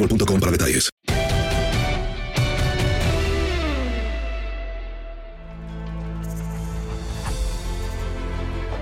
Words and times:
boostmobile.com 0.00 0.40
para 0.40 0.52
detalles. 0.52 0.88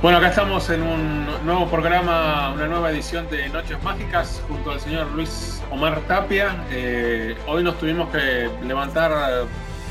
Bueno, 0.01 0.19
acá 0.19 0.29
estamos 0.29 0.71
en 0.71 0.83
un 0.83 1.27
nuevo 1.45 1.69
programa, 1.69 2.53
una 2.55 2.69
nueva 2.69 2.93
edición 2.93 3.29
de 3.31 3.49
Noches 3.49 3.83
Mágicas 3.83 4.41
junto 4.47 4.71
al 4.71 4.81
señor 4.81 5.11
Luis 5.11 5.61
Omar 5.73 6.01
Tapia. 6.03 6.65
Eh, 6.71 7.37
hoy 7.49 7.65
nos 7.65 7.79
tuvimos 7.79 8.09
que 8.11 8.49
levantar, 8.65 9.11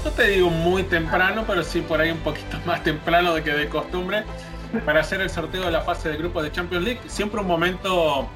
no 0.05 0.11
te 0.11 0.30
digo 0.30 0.50
muy 0.50 0.83
temprano, 0.83 1.44
pero 1.45 1.61
sí 1.61 1.81
por 1.81 2.00
ahí 2.00 2.11
un 2.11 2.20
poquito 2.20 2.58
más 2.66 2.83
temprano 2.83 3.33
de 3.33 3.43
que 3.43 3.52
de 3.52 3.67
costumbre, 3.67 4.23
para 4.86 5.02
hacer 5.02 5.20
el 5.20 5.30
sorteo 5.30 5.66
de 5.66 5.71
la 5.71 5.82
fase 5.82 6.08
de 6.08 6.16
grupos 6.16 6.43
de 6.43 6.54
Champions 6.54 6.86
League. 6.86 7.02
Siempre 7.08 7.42
un 7.42 7.48
momento 7.48 8.30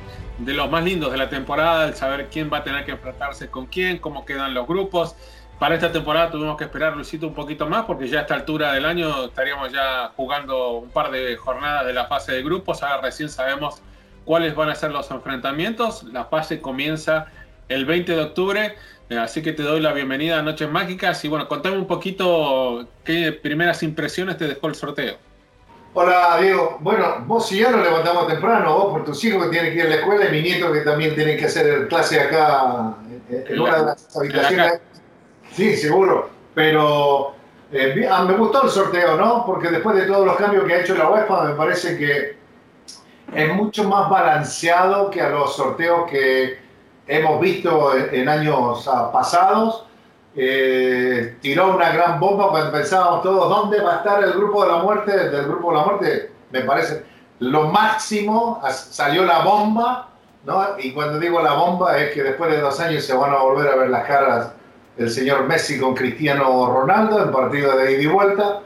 de 0.46 0.54
los 0.54 0.70
más 0.72 0.84
lindos 0.84 1.12
de 1.12 1.18
la 1.18 1.30
temporada, 1.30 1.88
el 1.88 1.94
saber 1.94 2.30
quién 2.32 2.50
va 2.52 2.58
a 2.58 2.64
tener 2.64 2.84
que 2.84 2.92
enfrentarse 2.92 3.50
con 3.50 3.68
quién, 3.68 4.00
cómo 4.00 4.26
quedan 4.26 4.54
los 4.54 4.68
grupos. 4.68 5.16
Para 5.60 5.76
esta 5.76 5.92
temporada 5.92 6.32
tuvimos 6.32 6.58
que 6.58 6.64
esperar, 6.64 6.96
Luisito, 6.96 7.28
un 7.28 7.36
poquito 7.36 7.68
más, 7.68 7.86
porque 7.86 8.08
ya 8.08 8.20
a 8.20 8.22
esta 8.22 8.34
altura 8.34 8.74
del 8.74 8.86
año 8.86 9.26
estaríamos 9.26 9.72
ya 9.72 10.12
jugando 10.16 10.80
un 10.80 10.90
par 10.90 11.12
de 11.12 11.36
jornadas 11.38 11.86
de 11.86 11.94
la 11.94 12.08
fase 12.08 12.32
de 12.32 12.42
grupos. 12.42 12.82
Ahora 12.82 13.02
recién 13.02 13.30
sabemos 13.30 13.84
cuáles 14.26 14.56
van 14.56 14.70
a 14.70 14.76
ser 14.76 14.92
los 14.92 15.12
enfrentamientos. 15.12 16.04
La 16.06 16.26
fase 16.26 16.60
comienza 16.62 17.28
el 17.70 17.86
20 17.86 18.12
de 18.12 18.22
octubre, 18.22 18.76
eh, 19.10 19.18
así 19.18 19.44
que 19.44 19.54
te 19.54 19.62
doy 19.62 19.80
la 19.80 19.94
bienvenida 19.94 20.40
a 20.40 20.42
Noches 20.42 20.70
Mágicas. 20.70 21.24
Y 21.24 21.28
bueno, 21.28 21.48
contame 21.48 21.78
un 21.78 21.88
poquito 21.88 22.88
qué 23.04 23.32
primeras 23.32 23.84
impresiones 23.84 24.38
te 24.38 24.48
dejó 24.48 24.68
el 24.68 24.74
sorteo. 24.74 25.18
Hola 25.94 26.38
Diego, 26.40 26.78
bueno, 26.80 27.06
vos 27.28 27.52
y 27.52 27.58
yo 27.58 27.70
nos 27.70 27.84
levantamos 27.84 28.26
temprano, 28.26 28.74
vos 28.76 28.94
por 28.94 29.04
tus 29.04 29.22
hijos 29.26 29.44
que 29.44 29.50
tienen 29.50 29.74
que 29.74 29.80
ir 29.80 29.86
a 29.88 29.90
la 29.90 29.96
escuela 29.96 30.26
y 30.26 30.32
mi 30.32 30.42
nieto 30.42 30.72
que 30.72 30.82
también 30.82 31.14
tienen 31.16 31.38
que 31.38 31.46
hacer 31.46 31.90
clase 31.90 32.18
acá 32.18 32.96
en, 33.30 33.60
una 33.60 33.78
de 33.78 33.86
las 33.88 34.16
habitaciones. 34.16 34.80
Sí, 35.52 35.76
seguro, 35.76 36.30
pero 36.56 37.34
eh, 37.74 38.08
ah, 38.10 38.24
me 38.24 38.36
gustó 38.36 38.64
el 38.64 38.70
sorteo, 38.70 39.18
¿no? 39.18 39.46
Porque 39.46 39.68
después 39.68 39.98
de 39.98 40.04
todos 40.04 40.26
los 40.26 40.38
cambios 40.38 40.64
que 40.64 40.76
ha 40.76 40.80
hecho 40.80 40.96
la 40.96 41.10
UEFA, 41.10 41.44
me 41.44 41.56
parece 41.56 41.98
que 41.98 42.38
es 43.36 43.54
mucho 43.54 43.84
más 43.84 44.10
balanceado 44.10 45.10
que 45.10 45.20
a 45.20 45.30
los 45.30 45.58
sorteos 45.58 46.10
que 46.10 46.58
hemos 47.06 47.42
visto 47.42 47.98
en, 47.98 48.30
años 48.30 48.88
ah, 48.88 49.12
pasados. 49.12 49.88
Eh, 50.36 51.38
tiró 51.42 51.76
una 51.76 51.92
gran 51.92 52.20
bomba 52.20 52.50
cuando 52.50 52.72
pensábamos 52.72 53.22
todos 53.22 53.50
dónde 53.50 53.82
va 53.82 53.96
a 53.96 53.98
estar 53.98 54.24
el 54.24 54.32
grupo 54.34 54.64
de 54.64 54.72
la 54.72 54.78
muerte. 54.78 55.30
Del 55.30 55.46
grupo 55.46 55.72
de 55.72 55.78
la 55.78 55.84
muerte, 55.84 56.32
me 56.52 56.62
parece 56.62 57.04
lo 57.40 57.70
máximo, 57.70 58.62
salió 58.70 59.26
la 59.26 59.40
bomba, 59.40 60.10
¿no? 60.46 60.64
Y 60.78 60.94
cuando 60.94 61.20
digo 61.20 61.42
la 61.42 61.54
bomba 61.54 61.98
es 61.98 62.14
que 62.14 62.22
después 62.22 62.52
de 62.52 62.62
dos 62.62 62.80
años 62.80 63.04
se 63.04 63.16
van 63.16 63.34
a 63.34 63.38
volver 63.38 63.68
a 63.68 63.76
ver 63.76 63.90
las 63.90 64.06
caras 64.06 64.52
el 64.98 65.10
señor 65.10 65.46
Messi 65.46 65.80
con 65.80 65.96
Cristiano 65.96 66.72
Ronaldo 66.72 67.24
en 67.24 67.32
partido 67.32 67.76
de 67.76 67.94
ida 67.94 68.02
y 68.04 68.08
vuelta. 68.08 68.62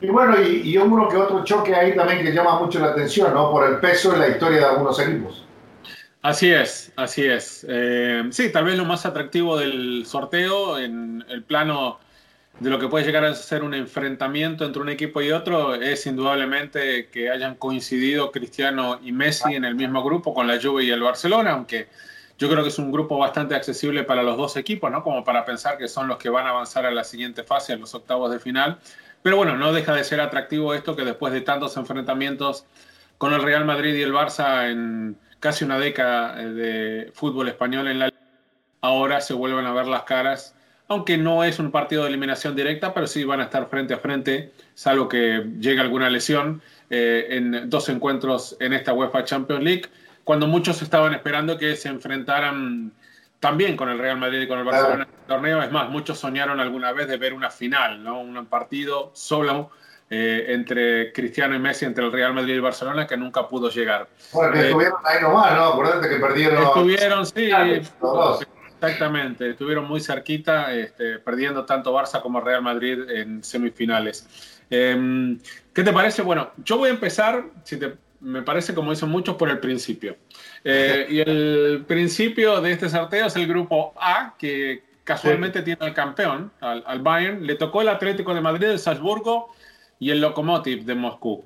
Y 0.00 0.08
bueno, 0.08 0.40
y, 0.40 0.70
y, 0.70 0.78
uno 0.78 1.08
que 1.08 1.16
otro 1.16 1.44
choque 1.44 1.74
ahí 1.74 1.94
también 1.94 2.22
que 2.22 2.32
llama 2.32 2.58
mucho 2.58 2.80
la 2.80 2.88
atención, 2.88 3.32
¿no? 3.34 3.50
Por 3.50 3.64
el 3.64 3.78
peso 3.78 4.14
y 4.14 4.18
la 4.18 4.28
historia 4.28 4.58
de 4.58 4.66
algunos 4.66 4.98
equipos. 4.98 5.41
Así 6.22 6.52
es, 6.52 6.92
así 6.94 7.24
es. 7.24 7.66
Eh, 7.68 8.22
sí, 8.30 8.52
tal 8.52 8.64
vez 8.64 8.76
lo 8.78 8.84
más 8.84 9.04
atractivo 9.06 9.58
del 9.58 10.06
sorteo 10.06 10.78
en 10.78 11.24
el 11.28 11.42
plano 11.42 11.98
de 12.60 12.70
lo 12.70 12.78
que 12.78 12.86
puede 12.86 13.04
llegar 13.04 13.24
a 13.24 13.34
ser 13.34 13.64
un 13.64 13.74
enfrentamiento 13.74 14.64
entre 14.64 14.82
un 14.82 14.88
equipo 14.88 15.20
y 15.20 15.32
otro 15.32 15.74
es 15.74 16.06
indudablemente 16.06 17.08
que 17.08 17.28
hayan 17.28 17.56
coincidido 17.56 18.30
Cristiano 18.30 19.00
y 19.02 19.10
Messi 19.10 19.54
en 19.54 19.64
el 19.64 19.74
mismo 19.74 20.04
grupo 20.04 20.32
con 20.32 20.46
la 20.46 20.60
Juve 20.62 20.84
y 20.84 20.90
el 20.90 21.02
Barcelona, 21.02 21.52
aunque 21.52 21.88
yo 22.38 22.48
creo 22.48 22.62
que 22.62 22.68
es 22.68 22.78
un 22.78 22.92
grupo 22.92 23.18
bastante 23.18 23.56
accesible 23.56 24.04
para 24.04 24.22
los 24.22 24.36
dos 24.36 24.56
equipos, 24.56 24.92
¿no? 24.92 25.02
Como 25.02 25.24
para 25.24 25.44
pensar 25.44 25.76
que 25.76 25.88
son 25.88 26.06
los 26.06 26.18
que 26.18 26.28
van 26.28 26.46
a 26.46 26.50
avanzar 26.50 26.86
a 26.86 26.92
la 26.92 27.02
siguiente 27.02 27.42
fase, 27.42 27.72
a 27.72 27.76
los 27.76 27.94
octavos 27.96 28.30
de 28.30 28.38
final. 28.38 28.78
Pero 29.22 29.36
bueno, 29.36 29.56
no 29.56 29.72
deja 29.72 29.92
de 29.94 30.04
ser 30.04 30.20
atractivo 30.20 30.72
esto 30.74 30.94
que 30.94 31.04
después 31.04 31.32
de 31.32 31.40
tantos 31.40 31.76
enfrentamientos 31.76 32.64
con 33.18 33.32
el 33.34 33.42
Real 33.42 33.64
Madrid 33.64 33.94
y 33.94 34.02
el 34.02 34.12
Barça 34.12 34.70
en 34.70 35.16
casi 35.42 35.64
una 35.64 35.76
década 35.76 36.40
eh, 36.40 36.46
de 36.46 37.12
fútbol 37.12 37.48
español 37.48 37.88
en 37.88 37.98
la 37.98 38.12
ahora 38.80 39.20
se 39.20 39.34
vuelven 39.34 39.66
a 39.66 39.72
ver 39.72 39.86
las 39.86 40.04
caras, 40.04 40.54
aunque 40.88 41.18
no 41.18 41.42
es 41.42 41.58
un 41.58 41.70
partido 41.70 42.02
de 42.02 42.10
eliminación 42.10 42.54
directa, 42.54 42.94
pero 42.94 43.06
sí 43.06 43.24
van 43.24 43.40
a 43.40 43.44
estar 43.44 43.68
frente 43.68 43.94
a 43.94 43.98
frente, 43.98 44.52
salvo 44.74 45.08
que 45.08 45.44
llegue 45.58 45.80
alguna 45.80 46.08
lesión 46.08 46.62
eh, 46.90 47.26
en 47.30 47.68
dos 47.68 47.88
encuentros 47.88 48.56
en 48.60 48.72
esta 48.72 48.92
UEFA 48.92 49.24
Champions 49.24 49.64
League 49.64 49.82
cuando 50.24 50.46
muchos 50.46 50.80
estaban 50.80 51.12
esperando 51.12 51.58
que 51.58 51.74
se 51.74 51.88
enfrentaran 51.88 52.92
también 53.40 53.76
con 53.76 53.88
el 53.88 53.98
Real 53.98 54.18
Madrid 54.18 54.42
y 54.42 54.48
con 54.48 54.60
el 54.60 54.64
Barcelona 54.64 55.04
en 55.04 55.10
el 55.10 55.26
torneo. 55.26 55.60
Es 55.60 55.72
más, 55.72 55.90
muchos 55.90 56.18
soñaron 56.18 56.60
alguna 56.60 56.92
vez 56.92 57.08
de 57.08 57.16
ver 57.16 57.34
una 57.34 57.50
final, 57.50 58.02
¿no? 58.04 58.20
un 58.20 58.46
partido 58.46 59.10
solo 59.14 59.70
eh, 60.14 60.52
entre 60.52 61.10
Cristiano 61.10 61.54
y 61.56 61.58
Messi, 61.58 61.86
entre 61.86 62.04
el 62.04 62.12
Real 62.12 62.34
Madrid 62.34 62.52
y 62.52 62.56
el 62.56 62.60
Barcelona, 62.60 63.06
que 63.06 63.16
nunca 63.16 63.48
pudo 63.48 63.70
llegar. 63.70 64.08
Bueno, 64.30 64.52
que 64.52 64.58
eh, 64.58 64.66
estuvieron 64.66 64.98
ahí 65.04 65.22
nomás, 65.22 65.54
¿no? 65.54 65.64
Acuérdate 65.68 66.06
que 66.06 66.16
perdieron. 66.16 66.62
Estuvieron, 66.62 67.24
sí. 67.24 67.50
Exactamente, 68.74 69.50
estuvieron 69.50 69.86
muy 69.86 70.00
cerquita, 70.00 70.70
este, 70.74 71.18
perdiendo 71.20 71.64
tanto 71.64 71.94
Barça 71.94 72.20
como 72.20 72.42
Real 72.42 72.60
Madrid 72.60 73.08
en 73.08 73.42
semifinales. 73.42 74.28
Em, 74.68 75.38
¿Qué 75.72 75.82
te 75.82 75.94
parece? 75.94 76.20
Bueno, 76.20 76.50
yo 76.62 76.76
voy 76.76 76.90
a 76.90 76.92
empezar, 76.92 77.44
si 77.64 77.78
te 77.78 77.94
me 78.20 78.42
parece, 78.42 78.74
como 78.74 78.90
dicen 78.90 79.08
muchos, 79.08 79.36
por 79.36 79.48
el 79.48 79.60
principio. 79.60 80.16
Eh, 80.62 81.06
y 81.08 81.20
el 81.20 81.84
principio 81.86 82.60
de 82.60 82.72
este 82.72 82.90
sorteo 82.90 83.26
es 83.26 83.36
el 83.36 83.46
grupo 83.46 83.94
A, 83.96 84.34
que 84.38 84.82
casualmente 85.04 85.62
tiene 85.62 85.84
al 85.84 85.94
campeón, 85.94 86.52
al, 86.60 87.00
Bayern. 87.00 87.46
Le 87.46 87.54
tocó 87.54 87.80
el 87.80 87.88
Atlético 87.88 88.34
de 88.34 88.40
Madrid, 88.40 88.68
el 88.68 88.78
Salzburgo 88.78 89.54
y 90.02 90.10
el 90.10 90.20
Lokomotiv 90.20 90.84
de 90.84 90.96
Moscú. 90.96 91.44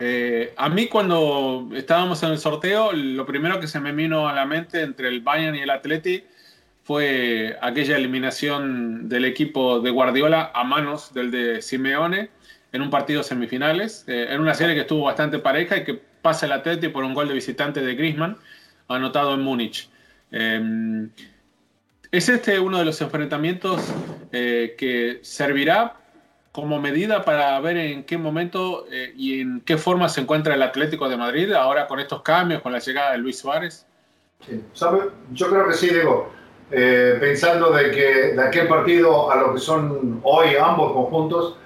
Eh, 0.00 0.52
a 0.56 0.68
mí 0.68 0.88
cuando 0.88 1.68
estábamos 1.74 2.20
en 2.24 2.32
el 2.32 2.38
sorteo, 2.38 2.92
lo 2.92 3.24
primero 3.24 3.60
que 3.60 3.68
se 3.68 3.78
me 3.78 3.92
vino 3.92 4.28
a 4.28 4.32
la 4.32 4.44
mente 4.44 4.82
entre 4.82 5.06
el 5.06 5.20
Bayern 5.20 5.54
y 5.54 5.60
el 5.60 5.70
Atleti 5.70 6.24
fue 6.82 7.56
aquella 7.62 7.96
eliminación 7.96 9.08
del 9.08 9.24
equipo 9.24 9.78
de 9.78 9.90
Guardiola 9.90 10.50
a 10.52 10.64
manos 10.64 11.14
del 11.14 11.30
de 11.30 11.62
Simeone 11.62 12.30
en 12.72 12.82
un 12.82 12.90
partido 12.90 13.22
semifinales, 13.22 14.04
eh, 14.08 14.26
en 14.30 14.40
una 14.40 14.54
serie 14.54 14.74
que 14.74 14.80
estuvo 14.80 15.04
bastante 15.04 15.38
pareja 15.38 15.76
y 15.76 15.84
que 15.84 15.94
pasa 15.94 16.46
el 16.46 16.52
Atleti 16.52 16.88
por 16.88 17.04
un 17.04 17.14
gol 17.14 17.28
de 17.28 17.34
visitante 17.34 17.80
de 17.80 17.94
Griezmann 17.94 18.38
anotado 18.88 19.34
en 19.34 19.42
Múnich. 19.42 19.88
Eh, 20.32 21.08
¿Es 22.10 22.28
este 22.28 22.58
uno 22.58 22.80
de 22.80 22.84
los 22.86 23.00
enfrentamientos 23.00 23.82
que 24.32 25.20
servirá 25.22 26.05
como 26.56 26.80
medida 26.80 27.22
para 27.22 27.60
ver 27.60 27.76
en 27.76 28.04
qué 28.04 28.16
momento 28.16 28.86
eh, 28.90 29.12
y 29.14 29.42
en 29.42 29.60
qué 29.60 29.76
forma 29.76 30.08
se 30.08 30.22
encuentra 30.22 30.54
el 30.54 30.62
Atlético 30.62 31.06
de 31.06 31.18
Madrid 31.18 31.52
ahora 31.52 31.86
con 31.86 32.00
estos 32.00 32.22
cambios, 32.22 32.62
con 32.62 32.72
la 32.72 32.78
llegada 32.78 33.12
de 33.12 33.18
Luis 33.18 33.38
Suárez? 33.38 33.84
Sí. 34.40 34.64
Yo 35.32 35.50
creo 35.50 35.68
que 35.68 35.74
sí, 35.74 35.90
digo, 35.90 36.30
eh, 36.70 37.18
pensando 37.20 37.70
de 37.72 37.90
que 37.90 38.14
de 38.32 38.42
aquel 38.42 38.68
partido 38.68 39.30
a 39.30 39.36
lo 39.36 39.52
que 39.52 39.60
son 39.60 40.20
hoy 40.22 40.56
ambos 40.58 40.92
conjuntos, 40.92 41.58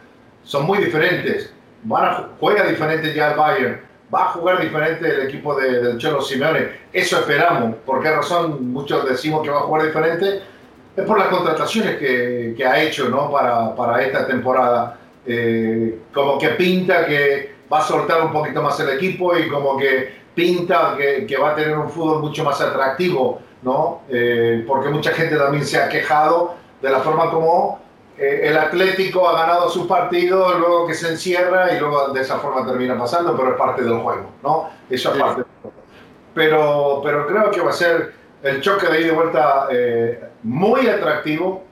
son 0.43 0.67
muy 0.67 0.79
diferentes. 0.79 1.55
Van 1.85 2.05
a, 2.05 2.29
juega 2.41 2.65
diferente 2.67 3.15
ya 3.15 3.31
el 3.31 3.39
Bayern, 3.39 3.81
va 4.13 4.25
a 4.25 4.33
jugar 4.33 4.61
diferente 4.61 5.09
el 5.09 5.29
equipo 5.29 5.55
de, 5.55 5.99
Cholo 5.99 6.21
Simeone. 6.21 6.69
Eso 6.93 7.21
esperamos. 7.21 7.77
¿Por 7.87 8.03
qué 8.03 8.11
razón 8.11 8.73
muchos 8.73 9.09
decimos 9.09 9.45
que 9.45 9.51
va 9.51 9.59
a 9.59 9.63
jugar 9.63 9.87
diferente? 9.87 10.43
Es 11.00 11.06
por 11.06 11.19
las 11.19 11.29
contrataciones 11.29 11.97
que, 11.97 12.55
que 12.56 12.64
ha 12.64 12.82
hecho 12.82 13.08
¿no? 13.08 13.31
para, 13.31 13.75
para 13.75 14.02
esta 14.02 14.26
temporada. 14.26 14.99
Eh, 15.26 16.00
como 16.12 16.38
que 16.38 16.49
pinta 16.50 17.06
que 17.06 17.55
va 17.73 17.79
a 17.79 17.82
soltar 17.82 18.23
un 18.23 18.32
poquito 18.32 18.62
más 18.62 18.79
el 18.81 18.91
equipo 18.91 19.37
y 19.37 19.49
como 19.49 19.76
que 19.76 20.20
pinta 20.35 20.94
que, 20.97 21.26
que 21.26 21.37
va 21.37 21.50
a 21.50 21.55
tener 21.55 21.76
un 21.76 21.91
fútbol 21.91 22.20
mucho 22.20 22.43
más 22.43 22.61
atractivo, 22.61 23.41
¿no? 23.62 24.02
Eh, 24.08 24.64
porque 24.67 24.88
mucha 24.88 25.12
gente 25.12 25.37
también 25.37 25.64
se 25.64 25.79
ha 25.79 25.88
quejado 25.88 26.55
de 26.81 26.91
la 26.91 27.00
forma 27.00 27.31
como 27.31 27.79
eh, 28.17 28.49
el 28.49 28.56
Atlético 28.56 29.29
ha 29.29 29.47
ganado 29.47 29.69
su 29.69 29.87
partido, 29.87 30.58
luego 30.58 30.87
que 30.87 30.94
se 30.94 31.11
encierra 31.11 31.73
y 31.75 31.79
luego 31.79 32.08
de 32.08 32.20
esa 32.23 32.38
forma 32.38 32.67
termina 32.67 32.99
pasando, 32.99 33.37
pero 33.37 33.50
es 33.52 33.56
parte 33.56 33.82
del 33.82 33.99
juego, 33.99 34.31
¿no? 34.43 34.70
Eso 34.88 35.12
es 35.12 35.19
parte 35.19 35.43
del 35.43 35.47
juego. 35.62 35.76
Pero, 36.35 37.00
pero 37.05 37.26
creo 37.26 37.50
que 37.50 37.61
va 37.61 37.70
a 37.70 37.75
ser 37.75 38.20
el 38.43 38.61
choque 38.61 38.87
de 38.87 39.01
ida 39.01 39.13
y 39.13 39.15
vuelta 39.15 39.69
eh, 39.71 40.21
muy 40.43 40.89
atractivo 40.89 41.65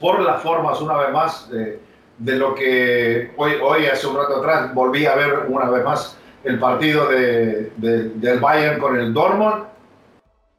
por 0.00 0.20
las 0.20 0.42
formas, 0.42 0.80
una 0.80 0.96
vez 0.96 1.10
más, 1.10 1.50
de, 1.50 1.80
de 2.18 2.36
lo 2.36 2.54
que 2.54 3.32
hoy, 3.36 3.54
hoy, 3.62 3.86
hace 3.86 4.06
un 4.06 4.16
rato 4.16 4.36
atrás, 4.36 4.72
volví 4.74 5.06
a 5.06 5.14
ver 5.14 5.46
una 5.48 5.70
vez 5.70 5.84
más 5.84 6.16
el 6.44 6.58
partido 6.58 7.08
de, 7.08 7.72
de, 7.76 8.10
del 8.14 8.40
Bayern 8.40 8.80
con 8.80 8.98
el 8.98 9.12
Dortmund 9.12 9.64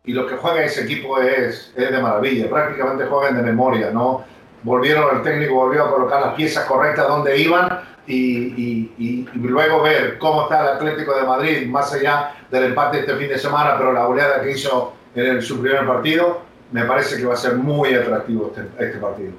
y 0.06 0.14
lo 0.14 0.28
que 0.28 0.36
juega 0.36 0.64
ese 0.64 0.84
equipo 0.84 1.20
es, 1.20 1.74
es 1.76 1.92
de 1.92 2.02
maravilla, 2.02 2.50
prácticamente 2.50 3.06
juegan 3.06 3.38
de 3.38 3.44
memoria, 3.44 3.92
¿no? 3.92 4.26
Volvieron, 4.64 5.18
el 5.18 5.24
técnico 5.24 5.56
volvió 5.56 5.84
a 5.84 5.92
colocar 5.92 6.22
las 6.22 6.36
piezas 6.36 6.66
correctas 6.66 7.08
donde 7.08 7.38
iban 7.38 7.82
y, 8.06 8.16
y, 8.18 8.94
y, 8.98 9.30
luego 9.36 9.82
ver 9.82 10.18
cómo 10.18 10.44
está 10.44 10.62
el 10.62 10.68
Atlético 10.76 11.16
de 11.16 11.24
Madrid, 11.24 11.68
más 11.68 11.94
allá 11.94 12.34
del 12.52 12.66
empate 12.66 13.00
este 13.00 13.16
fin 13.16 13.30
de 13.30 13.38
semana, 13.38 13.76
pero 13.78 13.94
la 13.94 14.06
goleada 14.06 14.42
que 14.42 14.52
hizo 14.52 14.94
en 15.16 15.42
su 15.42 15.62
primer 15.62 15.86
partido, 15.86 16.42
me 16.72 16.86
parece 16.86 17.18
que 17.18 17.26
va 17.26 17.34
a 17.34 17.38
ser 17.38 17.56
muy 17.56 17.94
atractivo 17.94 18.54
este, 18.56 18.86
este 18.86 19.00
partido. 19.00 19.32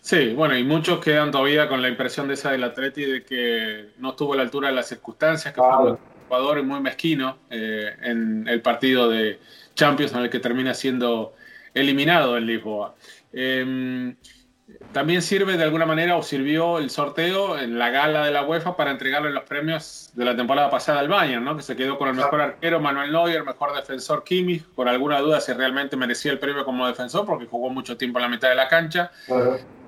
Sí, 0.00 0.32
bueno, 0.32 0.56
y 0.56 0.64
muchos 0.64 1.00
quedan 1.00 1.30
todavía 1.30 1.68
con 1.68 1.82
la 1.82 1.88
impresión 1.88 2.28
de 2.28 2.34
esa 2.34 2.52
del 2.52 2.64
Atleti 2.64 3.04
de 3.04 3.24
que 3.24 3.90
no 3.98 4.10
estuvo 4.10 4.32
a 4.32 4.36
la 4.36 4.42
altura 4.42 4.68
de 4.68 4.74
las 4.74 4.88
circunstancias, 4.88 5.52
que 5.52 5.60
claro. 5.60 5.76
fue 5.76 5.90
un 5.90 5.98
jugador 6.28 6.62
muy 6.62 6.80
mezquino 6.80 7.38
eh, 7.50 7.94
en 8.02 8.46
el 8.48 8.62
partido 8.62 9.10
de 9.10 9.38
Champions 9.74 10.12
en 10.12 10.20
el 10.20 10.30
que 10.30 10.38
termina 10.38 10.72
siendo 10.72 11.34
eliminado 11.74 12.38
en 12.38 12.46
Lisboa. 12.46 12.94
Eh, 13.32 14.14
también 14.92 15.22
sirve 15.22 15.56
de 15.56 15.64
alguna 15.64 15.86
manera 15.86 16.16
o 16.16 16.22
sirvió 16.22 16.78
el 16.78 16.90
sorteo 16.90 17.58
en 17.58 17.78
la 17.78 17.90
gala 17.90 18.24
de 18.24 18.30
la 18.30 18.44
UEFA 18.44 18.76
para 18.76 18.90
entregarle 18.90 19.30
los 19.30 19.44
premios 19.44 20.10
de 20.14 20.24
la 20.24 20.36
temporada 20.36 20.70
pasada 20.70 21.00
al 21.00 21.08
Bayern, 21.08 21.44
¿no? 21.44 21.56
que 21.56 21.62
se 21.62 21.76
quedó 21.76 21.98
con 21.98 22.08
el 22.08 22.14
mejor 22.14 22.40
arquero 22.40 22.80
Manuel 22.80 23.12
Neuer, 23.12 23.44
mejor 23.44 23.74
defensor 23.74 24.24
Kimmich, 24.24 24.64
por 24.74 24.88
alguna 24.88 25.20
duda 25.20 25.40
si 25.40 25.52
realmente 25.52 25.96
merecía 25.96 26.32
el 26.32 26.38
premio 26.38 26.64
como 26.64 26.86
defensor 26.86 27.26
porque 27.26 27.46
jugó 27.46 27.70
mucho 27.70 27.96
tiempo 27.96 28.18
en 28.18 28.24
la 28.24 28.28
mitad 28.28 28.48
de 28.48 28.54
la 28.54 28.68
cancha. 28.68 29.10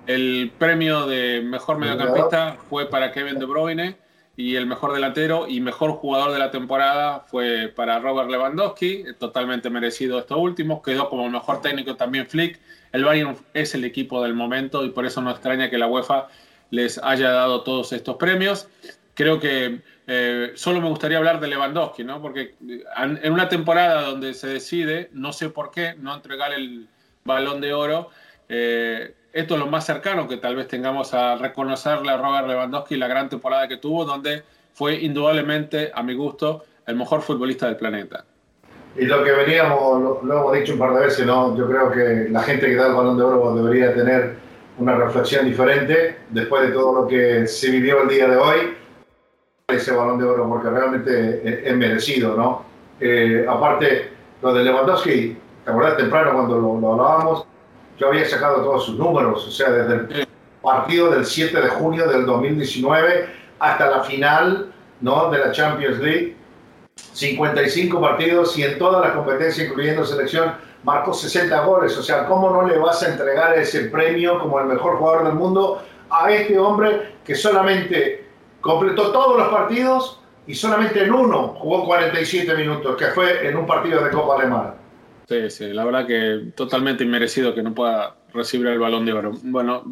El 0.07 0.53
premio 0.59 1.07
de 1.07 1.43
mejor 1.43 1.79
mediocampista 1.79 2.57
fue 2.69 2.89
para 2.89 3.13
Kevin 3.13 3.39
De 3.39 3.45
Bruyne 3.47 3.97
y 4.37 4.57
el 4.57 4.67
mejor 4.67 4.93
delantero 4.95 5.47
y 5.49 5.61
mejor 5.61 5.93
jugador 5.93 6.33
de 6.33 6.39
la 6.39 6.51
temporada 6.51 7.21
fue 7.21 7.73
para 7.75 7.99
Robert 7.99 8.31
Lewandowski, 8.31 9.05
totalmente 9.19 9.71
merecido 9.71 10.19
esto 10.19 10.39
último. 10.39 10.83
Quedó 10.83 11.11
como 11.11 11.29
mejor 11.29 11.61
técnico 11.61 11.97
también 11.97 12.27
Flick. 12.27 12.59
El 12.93 13.05
Bayern 13.05 13.37
es 13.55 13.75
el 13.75 13.85
equipo 13.85 14.23
del 14.23 14.35
momento 14.35 14.85
y 14.85 14.91
por 14.91 15.05
eso 15.05 15.21
no 15.21 15.31
extraña 15.31 15.69
que 15.69 15.79
la 15.79 15.87
UEFA 15.87 16.29
les 16.71 16.99
haya 16.99 17.31
dado 17.31 17.63
todos 17.63 17.93
estos 17.93 18.17
premios. 18.17 18.69
Creo 19.15 19.39
que 19.39 19.81
eh, 20.07 20.53
solo 20.55 20.81
me 20.81 20.89
gustaría 20.89 21.19
hablar 21.19 21.41
de 21.41 21.49
Lewandowski, 21.49 22.05
¿no? 22.05 22.23
porque 22.23 22.55
en 22.97 23.33
una 23.33 23.49
temporada 23.49 24.03
donde 24.03 24.35
se 24.35 24.49
decide, 24.49 25.11
no 25.13 25.33
sé 25.33 25.51
por 25.51 25.71
qué, 25.71 25.95
no 25.99 26.15
entregar 26.15 26.53
el 26.53 26.89
balón 27.25 27.61
de 27.61 27.75
oro, 27.75 28.11
eh, 28.49 29.15
esto 29.33 29.55
es 29.55 29.61
lo 29.61 29.67
más 29.67 29.87
cercano 29.87 30.27
que 30.27 30.37
tal 30.37 30.57
vez 30.57 30.69
tengamos 30.69 31.15
a 31.15 31.37
reconocerle 31.37 32.11
a 32.11 32.17
Robert 32.17 32.49
Lewandowski 32.49 32.97
la 32.97 33.09
gran 33.09 33.29
temporada 33.29 33.69
que 33.69 33.77
tuvo, 33.77 34.05
donde 34.05 34.43
fue 34.73 34.95
indudablemente, 34.95 35.91
a 35.95 36.03
mi 36.03 36.15
gusto, 36.15 36.65
el 36.87 36.97
mejor 36.97 37.23
futbolista 37.23 37.67
del 37.67 37.77
planeta. 37.77 38.25
Y 38.97 39.05
lo 39.05 39.23
que 39.23 39.31
veníamos, 39.31 40.23
lo, 40.25 40.39
hemos 40.39 40.53
dicho 40.53 40.73
un 40.73 40.79
par 40.81 40.95
de 40.95 41.01
veces, 41.07 41.25
¿no? 41.25 41.57
yo 41.57 41.69
creo 41.69 41.91
que 41.93 42.29
la 42.31 42.43
gente 42.43 42.67
que 42.67 42.75
da 42.75 42.89
el 42.89 42.95
balón 42.95 43.17
de 43.17 43.23
oro 43.23 43.55
debería 43.55 43.95
tener 43.95 44.35
una 44.79 44.97
reflexión 44.97 45.45
diferente 45.45 46.17
después 46.31 46.63
de 46.63 46.73
todo 46.73 47.03
lo 47.03 47.09
que 47.09 47.47
se 47.47 47.71
vivió 47.71 48.03
el 48.03 48.09
día 48.09 48.29
de 48.29 48.37
hoy. 48.37 48.77
Ese 49.69 49.93
balón 49.93 50.19
de 50.19 50.25
oro, 50.25 50.49
porque 50.49 50.69
realmente 50.69 51.69
es, 51.69 51.77
merecido, 51.77 52.35
¿no? 52.37 52.65
Eh, 52.99 53.47
aparte, 53.49 54.11
lo 54.43 54.53
de 54.53 54.65
Lewandowski, 54.65 55.37
¿te 55.65 55.71
acuerdas 55.71 55.97
temprano 55.97 56.33
cuando 56.33 56.59
lo, 56.59 56.81
lo 56.81 56.93
hablábamos? 56.93 57.47
Yo 58.01 58.09
había 58.09 58.27
sacado 58.27 58.63
todos 58.63 58.87
sus 58.87 58.99
números, 58.99 59.47
o 59.47 59.51
sea, 59.51 59.71
desde 59.71 59.95
el 59.95 60.29
partido 60.63 61.11
del 61.11 61.27
7 61.27 61.61
de 61.61 61.69
junio 61.69 62.09
del 62.09 62.25
2019 62.25 63.29
hasta 63.59 63.91
la 63.91 64.01
final 64.05 64.73
¿no? 65.03 65.31
de 65.31 65.39
la 65.39 65.53
Champions 65.53 65.99
League, 65.99 66.35
55 66.95 68.01
partidos 68.01 68.59
y 68.59 68.65
en 68.65 68.79
todas 68.79 69.05
las 69.05 69.15
competencias, 69.15 69.69
incluyendo 69.69 70.07
selección, 70.07 70.55
marcó 70.83 71.13
60 71.13 71.61
goles. 71.61 71.97
O 71.99 72.03
sea, 72.03 72.25
¿cómo 72.25 72.51
no 72.51 72.67
le 72.67 72.79
vas 72.79 73.03
a 73.03 73.11
entregar 73.11 73.59
ese 73.59 73.85
premio 73.85 74.39
como 74.39 74.59
el 74.61 74.67
mejor 74.67 74.97
jugador 74.97 75.25
del 75.25 75.35
mundo 75.35 75.83
a 76.09 76.33
este 76.33 76.59
hombre 76.59 77.17
que 77.23 77.35
solamente 77.35 78.29
completó 78.63 79.13
todos 79.13 79.37
los 79.37 79.49
partidos 79.49 80.23
y 80.47 80.55
solamente 80.55 81.05
en 81.05 81.13
uno 81.13 81.49
jugó 81.49 81.85
47 81.85 82.55
minutos, 82.55 82.97
que 82.97 83.07
fue 83.09 83.47
en 83.47 83.59
un 83.59 83.67
partido 83.67 84.03
de 84.03 84.11
Copa 84.11 84.37
Alemana? 84.37 84.80
Sí, 85.31 85.49
sí, 85.49 85.73
la 85.73 85.85
verdad 85.85 86.09
que 86.09 86.51
totalmente 86.57 87.05
inmerecido 87.05 87.55
que 87.55 87.63
no 87.63 87.73
pueda 87.73 88.17
recibir 88.35 88.67
el 88.67 88.81
balón 88.81 89.07
de 89.07 89.13
oro. 89.13 89.31
Bueno, 89.45 89.85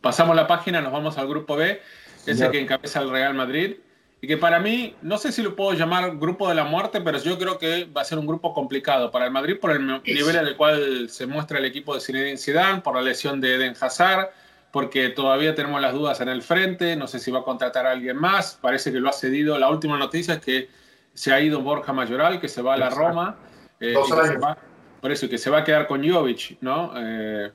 pasamos 0.00 0.34
la 0.34 0.48
página, 0.48 0.80
nos 0.80 0.92
vamos 0.92 1.16
al 1.16 1.28
grupo 1.28 1.54
B, 1.54 1.80
ese 2.26 2.50
que 2.50 2.58
encabeza 2.58 3.00
el 3.00 3.08
Real 3.08 3.34
Madrid, 3.34 3.76
y 4.20 4.26
que 4.26 4.36
para 4.36 4.58
mí, 4.58 4.96
no 5.00 5.16
sé 5.16 5.30
si 5.30 5.42
lo 5.42 5.54
puedo 5.54 5.74
llamar 5.74 6.16
grupo 6.16 6.48
de 6.48 6.56
la 6.56 6.64
muerte, 6.64 7.00
pero 7.02 7.18
yo 7.18 7.38
creo 7.38 7.56
que 7.56 7.84
va 7.84 8.00
a 8.00 8.04
ser 8.04 8.18
un 8.18 8.26
grupo 8.26 8.52
complicado 8.52 9.12
para 9.12 9.26
el 9.26 9.30
Madrid 9.30 9.58
por 9.60 9.70
el 9.70 9.86
nivel 9.86 10.34
en 10.34 10.44
el 10.44 10.56
cual 10.56 11.08
se 11.08 11.28
muestra 11.28 11.58
el 11.58 11.66
equipo 11.66 11.94
de 11.94 12.00
Zinedine 12.00 12.36
Zidane, 12.36 12.80
por 12.80 12.96
la 12.96 13.02
lesión 13.02 13.40
de 13.40 13.54
Eden 13.54 13.76
Hazard, 13.80 14.30
porque 14.72 15.10
todavía 15.10 15.54
tenemos 15.54 15.80
las 15.80 15.92
dudas 15.92 16.20
en 16.20 16.30
el 16.30 16.42
frente, 16.42 16.96
no 16.96 17.06
sé 17.06 17.20
si 17.20 17.30
va 17.30 17.38
a 17.38 17.44
contratar 17.44 17.86
a 17.86 17.92
alguien 17.92 18.16
más, 18.16 18.58
parece 18.60 18.90
que 18.90 18.98
lo 18.98 19.08
ha 19.08 19.12
cedido. 19.12 19.56
La 19.56 19.70
última 19.70 19.96
noticia 19.98 20.34
es 20.34 20.40
que 20.40 20.68
se 21.12 21.32
ha 21.32 21.40
ido 21.40 21.60
Borja 21.60 21.92
Mayoral, 21.92 22.40
que 22.40 22.48
se 22.48 22.60
va 22.60 22.74
a 22.74 22.76
la 22.76 22.90
Roma. 22.90 23.36
Eh, 23.92 24.38
va, 24.38 24.56
por 25.00 25.12
eso, 25.12 25.28
que 25.28 25.38
se 25.38 25.50
va 25.50 25.58
a 25.58 25.64
quedar 25.64 25.86
con 25.86 26.08
Jovic, 26.08 26.58
¿no? 26.60 26.92
Eh, 26.96 27.50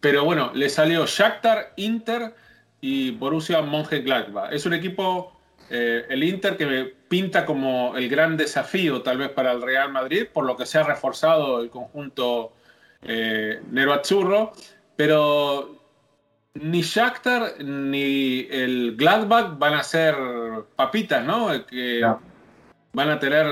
pero 0.00 0.24
bueno, 0.24 0.50
le 0.54 0.68
salió 0.68 1.06
Shakhtar, 1.06 1.72
Inter 1.76 2.34
y 2.80 3.12
Borussia 3.12 3.62
Mönchengladbach. 3.62 4.52
Es 4.52 4.66
un 4.66 4.74
equipo, 4.74 5.32
eh, 5.70 6.04
el 6.10 6.22
Inter, 6.22 6.56
que 6.56 6.66
me 6.66 6.84
pinta 6.84 7.46
como 7.46 7.96
el 7.96 8.08
gran 8.08 8.36
desafío 8.36 9.02
tal 9.02 9.18
vez 9.18 9.30
para 9.30 9.52
el 9.52 9.62
Real 9.62 9.90
Madrid, 9.90 10.26
por 10.30 10.44
lo 10.44 10.56
que 10.56 10.66
se 10.66 10.78
ha 10.78 10.82
reforzado 10.82 11.62
el 11.62 11.70
conjunto 11.70 12.52
Nero 13.02 13.92
Azzurro, 13.92 14.52
pero 14.96 15.82
ni 16.54 16.80
Shakhtar 16.80 17.62
ni 17.62 18.46
el 18.50 18.96
Gladbach 18.96 19.58
van 19.58 19.74
a 19.74 19.82
ser 19.82 20.14
papitas, 20.74 21.22
¿no? 21.22 21.66
Que, 21.66 22.00
no 22.00 22.33
van 22.94 23.10
a 23.10 23.18
tener 23.18 23.46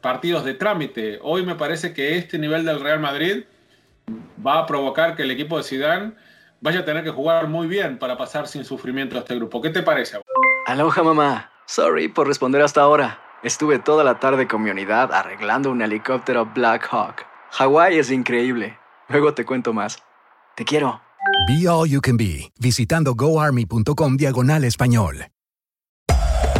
partidos 0.00 0.44
de 0.44 0.54
trámite. 0.54 1.18
Hoy 1.22 1.46
me 1.46 1.54
parece 1.54 1.94
que 1.94 2.18
este 2.18 2.38
nivel 2.38 2.64
del 2.64 2.80
Real 2.80 3.00
Madrid 3.00 3.44
va 4.44 4.58
a 4.58 4.66
provocar 4.66 5.16
que 5.16 5.22
el 5.22 5.30
equipo 5.30 5.56
de 5.56 5.62
Zidane 5.62 6.12
vaya 6.60 6.80
a 6.80 6.84
tener 6.84 7.04
que 7.04 7.10
jugar 7.10 7.46
muy 7.48 7.68
bien 7.68 7.98
para 7.98 8.16
pasar 8.16 8.48
sin 8.48 8.64
sufrimiento 8.64 9.16
a 9.16 9.20
este 9.20 9.36
grupo. 9.36 9.62
¿Qué 9.62 9.70
te 9.70 9.82
parece? 9.82 10.20
Aloha 10.66 11.02
mamá. 11.02 11.50
Sorry 11.66 12.08
por 12.08 12.26
responder 12.26 12.60
hasta 12.60 12.80
ahora. 12.82 13.20
Estuve 13.42 13.78
toda 13.78 14.02
la 14.02 14.18
tarde 14.18 14.48
con 14.48 14.62
mi 14.62 14.70
unidad 14.70 15.12
arreglando 15.12 15.70
un 15.70 15.80
helicóptero 15.80 16.46
Black 16.46 16.88
Hawk. 16.90 17.24
Hawái 17.52 17.98
es 17.98 18.10
increíble. 18.10 18.78
Luego 19.08 19.32
te 19.32 19.44
cuento 19.44 19.72
más. 19.72 20.02
Te 20.56 20.64
quiero. 20.64 21.00
Be 21.46 21.68
All 21.68 21.88
You 21.88 22.00
Can 22.00 22.16
Be, 22.16 22.50
visitando 22.58 23.14
goarmy.com 23.14 24.16
diagonal 24.16 24.64
español. 24.64 25.26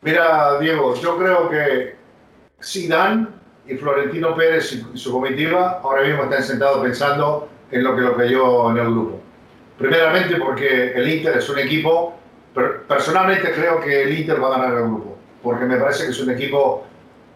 Mira, 0.00 0.58
Diego, 0.60 0.94
yo 0.94 1.18
creo 1.18 1.50
que 1.50 1.96
Zidane 2.62 3.26
y 3.66 3.74
Florentino 3.74 4.34
Pérez 4.36 4.72
y 4.72 4.96
su 4.96 5.12
comitiva 5.12 5.80
ahora 5.82 6.02
mismo 6.02 6.24
están 6.24 6.42
sentados 6.42 6.82
pensando 6.82 7.48
en 7.70 7.82
lo 7.82 7.96
que 7.96 8.02
lo 8.02 8.16
cayó 8.16 8.70
en 8.70 8.78
el 8.78 8.84
grupo. 8.84 9.20
Primeramente 9.76 10.36
porque 10.36 10.92
el 10.92 11.08
Inter 11.08 11.38
es 11.38 11.48
un 11.48 11.58
equipo, 11.58 12.16
personalmente 12.86 13.52
creo 13.52 13.80
que 13.80 14.04
el 14.04 14.18
Inter 14.20 14.42
va 14.42 14.48
a 14.48 14.58
ganar 14.58 14.78
el 14.78 14.84
grupo, 14.84 15.16
porque 15.42 15.64
me 15.64 15.76
parece 15.76 16.04
que 16.04 16.10
es 16.10 16.20
un 16.20 16.30
equipo 16.30 16.86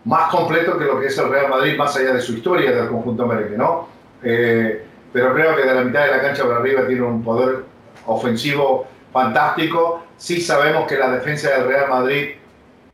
más 0.05 0.31
completo 0.31 0.79
que 0.79 0.85
lo 0.85 1.01
que 1.01 1.07
es 1.07 1.19
el 1.19 1.31
Real 1.31 1.49
Madrid, 1.49 1.77
más 1.77 1.97
allá 1.97 2.15
de 2.15 2.21
su 2.21 2.35
historia 2.35 2.73
del 2.73 2.89
conjunto 2.89 3.27
merengue, 3.27 3.57
¿no? 3.57 3.89
Eh, 4.23 4.85
pero 5.13 5.35
creo 5.35 5.57
que 5.57 5.63
de 5.63 5.75
la 5.75 5.83
mitad 5.83 6.05
de 6.05 6.11
la 6.13 6.21
cancha 6.21 6.45
para 6.45 6.57
arriba 6.57 6.87
tiene 6.87 7.03
un 7.03 7.23
poder 7.23 7.65
ofensivo 8.07 8.87
fantástico. 9.13 10.05
Sí 10.17 10.41
sabemos 10.41 10.89
que 10.89 10.97
la 10.97 11.11
defensa 11.11 11.51
del 11.51 11.69
Real 11.69 11.91
Madrid 11.91 12.31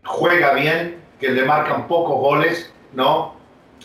juega 0.08 0.54
bien, 0.54 0.96
que 1.20 1.28
le 1.28 1.44
marcan 1.44 1.86
pocos 1.86 2.16
goles, 2.18 2.72
¿no? 2.92 3.34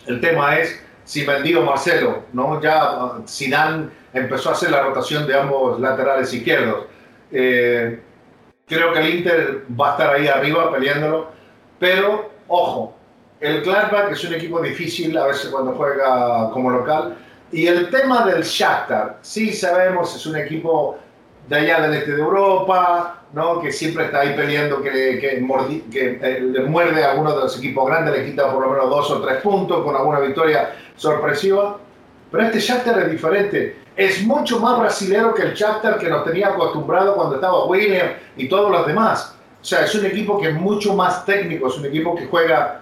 El 0.08 0.22
tema 0.22 0.58
es 0.58 0.82
si 1.04 1.26
vendió 1.26 1.62
Marcelo, 1.62 2.24
¿no? 2.32 2.62
Ya 2.62 3.14
Zidane 3.28 3.90
empezó 4.14 4.50
a 4.50 4.52
hacer 4.54 4.72
la 4.72 4.84
rotación 4.84 5.28
de 5.28 5.38
ambos 5.38 5.80
laterales 5.80 6.34
izquierdos. 6.34 6.86
Eh, 7.32 8.00
creo 8.66 8.94
que 8.94 9.00
el 9.00 9.16
Inter 9.16 9.66
va 9.80 9.90
a 9.90 9.92
estar 9.92 10.16
ahí 10.16 10.28
arriba 10.28 10.72
peleándolo, 10.72 11.32
pero 11.80 12.32
ojo, 12.48 12.96
el 13.40 13.62
Gladbach 13.62 14.12
es 14.12 14.24
un 14.24 14.34
equipo 14.36 14.62
difícil 14.62 15.18
a 15.18 15.28
veces 15.28 15.50
cuando 15.50 15.74
juega 15.74 16.50
como 16.52 16.70
local. 16.70 17.18
Y 17.52 17.68
el 17.68 17.90
tema 17.90 18.26
del 18.26 18.44
Shakhtar, 18.44 19.20
sí 19.22 19.52
sabemos, 19.54 20.16
es 20.16 20.26
un 20.26 20.38
equipo 20.38 20.98
de 21.48 21.58
allá 21.58 21.82
del 21.82 21.96
este 21.96 22.16
de 22.16 22.22
Europa, 22.22 23.23
¿no? 23.34 23.60
que 23.60 23.72
siempre 23.72 24.06
está 24.06 24.22
ahí 24.22 24.36
peleando, 24.36 24.82
que, 24.82 24.92
que, 25.20 25.46
que 25.92 26.20
eh, 26.22 26.40
le 26.42 26.62
muerde 26.62 27.04
a 27.04 27.12
alguno 27.12 27.36
de 27.36 27.42
los 27.42 27.58
equipos 27.58 27.86
grandes, 27.88 28.18
le 28.18 28.26
quita 28.26 28.52
por 28.52 28.64
lo 28.64 28.72
menos 28.72 28.90
dos 28.90 29.12
o 29.12 29.22
tres 29.22 29.42
puntos 29.42 29.84
con 29.84 29.96
alguna 29.96 30.20
victoria 30.20 30.76
sorpresiva. 30.96 31.80
Pero 32.32 32.44
este 32.46 32.60
Shakhtar 32.60 33.00
es 33.04 33.12
diferente. 33.12 33.78
Es 33.96 34.24
mucho 34.24 34.60
más 34.60 34.80
brasilero 34.80 35.34
que 35.34 35.44
el 35.44 35.54
Shakhtar 35.54 36.00
que 36.00 36.10
nos 36.10 36.24
tenía 36.24 36.50
acostumbrado 36.50 37.16
cuando 37.16 37.36
estaba 37.36 37.66
William 37.66 38.08
y 38.38 38.48
todos 38.48 38.72
los 38.72 38.88
demás. 38.88 39.36
O 39.62 39.66
sea, 39.66 39.86
es 39.86 39.96
un 39.96 40.06
equipo 40.06 40.40
que 40.40 40.50
es 40.50 40.56
mucho 40.56 40.94
más 40.94 41.26
técnico, 41.26 41.68
es 41.68 41.78
un 41.78 41.86
equipo 41.86 42.16
que 42.16 42.26
juega, 42.26 42.82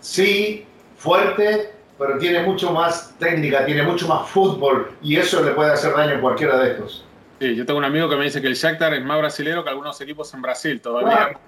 sí, 0.00 0.66
fuerte, 0.96 1.70
pero 1.98 2.18
tiene 2.18 2.42
mucho 2.42 2.72
más 2.72 3.14
técnica, 3.18 3.64
tiene 3.64 3.82
mucho 3.82 4.08
más 4.08 4.28
fútbol 4.28 4.90
y 5.02 5.16
eso 5.16 5.42
le 5.44 5.52
puede 5.52 5.72
hacer 5.72 5.94
daño 5.94 6.16
a 6.16 6.20
cualquiera 6.20 6.58
de 6.58 6.72
estos. 6.72 7.04
Sí, 7.40 7.56
yo 7.56 7.64
tengo 7.64 7.78
un 7.78 7.86
amigo 7.86 8.06
que 8.06 8.16
me 8.16 8.24
dice 8.24 8.42
que 8.42 8.48
el 8.48 8.54
Shakhtar 8.54 8.92
es 8.92 9.02
más 9.02 9.18
brasilero 9.18 9.64
que 9.64 9.70
algunos 9.70 9.98
equipos 10.02 10.32
en 10.34 10.42
Brasil 10.42 10.78
todavía. 10.80 11.38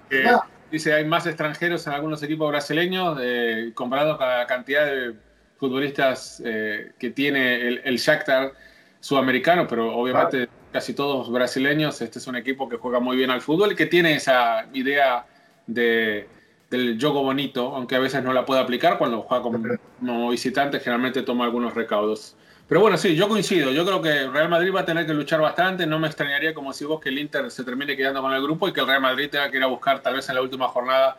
Dice 0.70 0.94
hay 0.94 1.04
más 1.04 1.26
extranjeros 1.26 1.86
en 1.86 1.92
algunos 1.92 2.22
equipos 2.22 2.48
brasileños 2.50 3.18
eh, 3.20 3.72
comparado 3.74 4.16
con 4.16 4.26
la 4.26 4.46
cantidad 4.46 4.86
de 4.86 5.12
futbolistas 5.58 6.42
eh, 6.46 6.92
que 6.98 7.10
tiene 7.10 7.68
el, 7.68 7.82
el, 7.84 7.98
Shakhtar 7.98 8.54
sudamericano, 9.00 9.66
pero 9.68 9.94
obviamente 9.94 10.48
casi 10.72 10.94
todos 10.94 11.30
brasileños. 11.30 12.00
Este 12.00 12.18
es 12.18 12.26
un 12.26 12.36
equipo 12.36 12.70
que 12.70 12.78
juega 12.78 12.98
muy 12.98 13.18
bien 13.18 13.30
al 13.30 13.42
fútbol 13.42 13.72
y 13.72 13.76
que 13.76 13.84
tiene 13.84 14.14
esa 14.14 14.66
idea 14.72 15.26
de, 15.66 16.26
del 16.70 16.98
juego 16.98 17.22
bonito, 17.22 17.76
aunque 17.76 17.96
a 17.96 17.98
veces 17.98 18.24
no 18.24 18.32
la 18.32 18.46
puede 18.46 18.62
aplicar 18.62 18.96
cuando 18.96 19.20
juega 19.20 19.42
como 19.42 20.30
visitante, 20.30 20.80
generalmente 20.80 21.20
toma 21.20 21.44
algunos 21.44 21.74
recaudos. 21.74 22.34
Pero 22.72 22.80
bueno, 22.80 22.96
sí, 22.96 23.14
yo 23.14 23.28
coincido. 23.28 23.70
Yo 23.70 23.84
creo 23.84 24.00
que 24.00 24.28
Real 24.28 24.48
Madrid 24.48 24.72
va 24.74 24.80
a 24.80 24.84
tener 24.86 25.04
que 25.04 25.12
luchar 25.12 25.42
bastante. 25.42 25.86
No 25.86 25.98
me 25.98 26.06
extrañaría, 26.06 26.54
como 26.54 26.72
si 26.72 26.86
vos, 26.86 26.98
que 27.02 27.10
el 27.10 27.18
Inter 27.18 27.50
se 27.50 27.64
termine 27.64 27.94
quedando 27.94 28.22
con 28.22 28.32
el 28.32 28.42
grupo 28.42 28.66
y 28.66 28.72
que 28.72 28.80
el 28.80 28.86
Real 28.86 29.02
Madrid 29.02 29.28
tenga 29.28 29.50
que 29.50 29.58
ir 29.58 29.62
a 29.62 29.66
buscar, 29.66 30.00
tal 30.00 30.14
vez 30.14 30.26
en 30.30 30.36
la 30.36 30.40
última 30.40 30.68
jornada, 30.68 31.18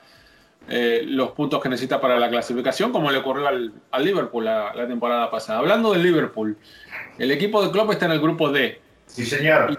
eh, 0.67 1.03
los 1.05 1.29
puntos 1.33 1.61
que 1.61 1.69
necesita 1.69 2.01
para 2.01 2.17
la 2.17 2.27
clasificación, 2.27 2.91
como 2.91 3.11
le 3.11 3.19
ocurrió 3.19 3.47
al, 3.47 3.71
al 3.91 4.03
Liverpool 4.03 4.45
la, 4.45 4.73
la, 4.73 4.87
temporada 4.87 5.29
pasada. 5.29 5.59
Hablando 5.59 5.93
del 5.93 6.01
Liverpool, 6.01 6.57
el 7.19 7.29
equipo 7.29 7.63
de 7.63 7.69
Klopp 7.69 7.91
está 7.91 8.07
en 8.07 8.13
el 8.13 8.19
grupo 8.19 8.51
D. 8.51 8.81
Sí, 9.05 9.23
señor. 9.23 9.77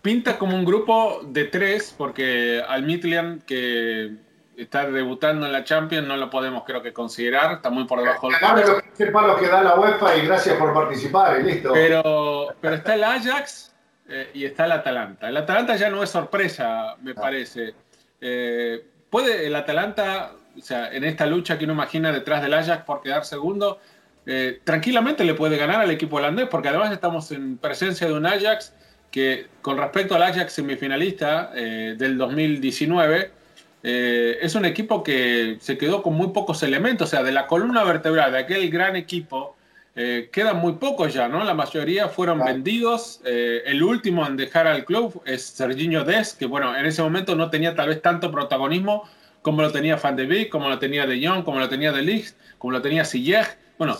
Pinta 0.00 0.38
como 0.38 0.56
un 0.56 0.64
grupo 0.64 1.22
de 1.26 1.46
tres, 1.46 1.92
porque 1.98 2.62
al 2.68 2.84
Midland, 2.84 3.42
que 3.42 4.12
está 4.56 4.90
debutando 4.90 5.46
en 5.46 5.52
la 5.52 5.64
Champions, 5.64 6.06
no 6.06 6.16
lo 6.16 6.30
podemos 6.30 6.64
creo 6.64 6.82
que 6.82 6.92
considerar, 6.92 7.52
está 7.52 7.70
muy 7.70 7.84
por 7.84 8.00
debajo 8.00 8.28
del 8.28 8.66
los 8.66 8.82
15 8.82 9.06
palos 9.06 9.40
que 9.40 9.48
da 9.48 9.62
la 9.62 9.78
UEFA 9.78 10.16
y 10.16 10.26
gracias 10.26 10.56
por 10.56 10.72
participar 10.72 11.40
y 11.40 11.44
listo. 11.44 11.72
Pero, 11.72 12.48
pero 12.60 12.76
está 12.76 12.94
el 12.94 13.04
Ajax 13.04 13.74
eh, 14.08 14.30
y 14.34 14.44
está 14.44 14.66
el 14.66 14.72
Atalanta. 14.72 15.28
El 15.28 15.36
Atalanta 15.36 15.76
ya 15.76 15.90
no 15.90 16.02
es 16.02 16.10
sorpresa, 16.10 16.96
me 17.02 17.14
parece. 17.14 17.74
Eh, 18.20 18.84
¿Puede 19.10 19.46
el 19.46 19.54
Atalanta, 19.56 20.32
o 20.56 20.60
sea, 20.60 20.92
en 20.92 21.04
esta 21.04 21.26
lucha 21.26 21.58
que 21.58 21.64
uno 21.64 21.74
imagina 21.74 22.12
detrás 22.12 22.42
del 22.42 22.54
Ajax 22.54 22.84
por 22.84 23.02
quedar 23.02 23.24
segundo, 23.24 23.78
eh, 24.26 24.60
tranquilamente 24.64 25.24
le 25.24 25.34
puede 25.34 25.56
ganar 25.56 25.80
al 25.80 25.90
equipo 25.90 26.16
holandés? 26.16 26.48
Porque 26.48 26.68
además 26.68 26.92
estamos 26.92 27.30
en 27.32 27.58
presencia 27.58 28.06
de 28.06 28.12
un 28.12 28.26
Ajax 28.26 28.74
que 29.10 29.46
con 29.62 29.78
respecto 29.78 30.16
al 30.16 30.24
Ajax 30.24 30.52
semifinalista 30.52 31.50
del 31.52 32.18
2019, 32.18 33.30
eh, 33.86 34.38
es 34.40 34.54
un 34.54 34.64
equipo 34.64 35.02
que 35.02 35.58
se 35.60 35.76
quedó 35.76 36.02
con 36.02 36.14
muy 36.14 36.28
pocos 36.28 36.62
elementos, 36.62 37.08
o 37.08 37.10
sea, 37.10 37.22
de 37.22 37.32
la 37.32 37.46
columna 37.46 37.84
vertebral 37.84 38.32
de 38.32 38.38
aquel 38.38 38.70
gran 38.70 38.96
equipo, 38.96 39.56
eh, 39.94 40.30
quedan 40.32 40.56
muy 40.56 40.72
pocos 40.72 41.12
ya, 41.12 41.28
¿no? 41.28 41.44
La 41.44 41.52
mayoría 41.52 42.08
fueron 42.08 42.42
vendidos. 42.42 43.20
Eh, 43.26 43.62
el 43.66 43.82
último 43.82 44.26
en 44.26 44.38
dejar 44.38 44.66
al 44.66 44.86
club 44.86 45.22
es 45.26 45.44
Serginho 45.44 46.02
Des, 46.02 46.32
que 46.32 46.46
bueno, 46.46 46.74
en 46.74 46.86
ese 46.86 47.02
momento 47.02 47.36
no 47.36 47.50
tenía 47.50 47.74
tal 47.74 47.90
vez 47.90 48.00
tanto 48.00 48.32
protagonismo 48.32 49.04
como 49.42 49.60
lo 49.60 49.70
tenía 49.70 49.96
Van 49.96 50.16
de 50.16 50.24
Beek, 50.24 50.48
como 50.48 50.70
lo 50.70 50.78
tenía 50.78 51.06
De 51.06 51.24
Jong, 51.24 51.44
como 51.44 51.60
lo 51.60 51.68
tenía 51.68 51.92
De 51.92 52.00
Ligt, 52.00 52.34
como 52.56 52.72
lo 52.72 52.80
tenía 52.80 53.04
Sillej. 53.04 53.46
Bueno, 53.76 53.96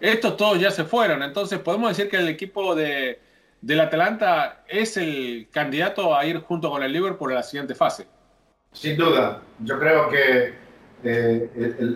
estos 0.00 0.36
todos 0.36 0.58
ya 0.58 0.72
se 0.72 0.82
fueron, 0.82 1.22
entonces 1.22 1.60
podemos 1.60 1.96
decir 1.96 2.10
que 2.10 2.16
el 2.16 2.26
equipo 2.26 2.74
de, 2.74 3.20
del 3.60 3.78
Atalanta 3.78 4.64
es 4.68 4.96
el 4.96 5.46
candidato 5.52 6.16
a 6.16 6.26
ir 6.26 6.40
junto 6.40 6.68
con 6.70 6.82
el 6.82 6.92
Liverpool 6.92 7.30
a 7.30 7.36
la 7.36 7.42
siguiente 7.44 7.76
fase. 7.76 8.08
Sin 8.72 8.96
duda, 8.96 9.42
yo 9.60 9.78
creo 9.78 10.08
que 10.08 10.54
eh, 11.04 11.50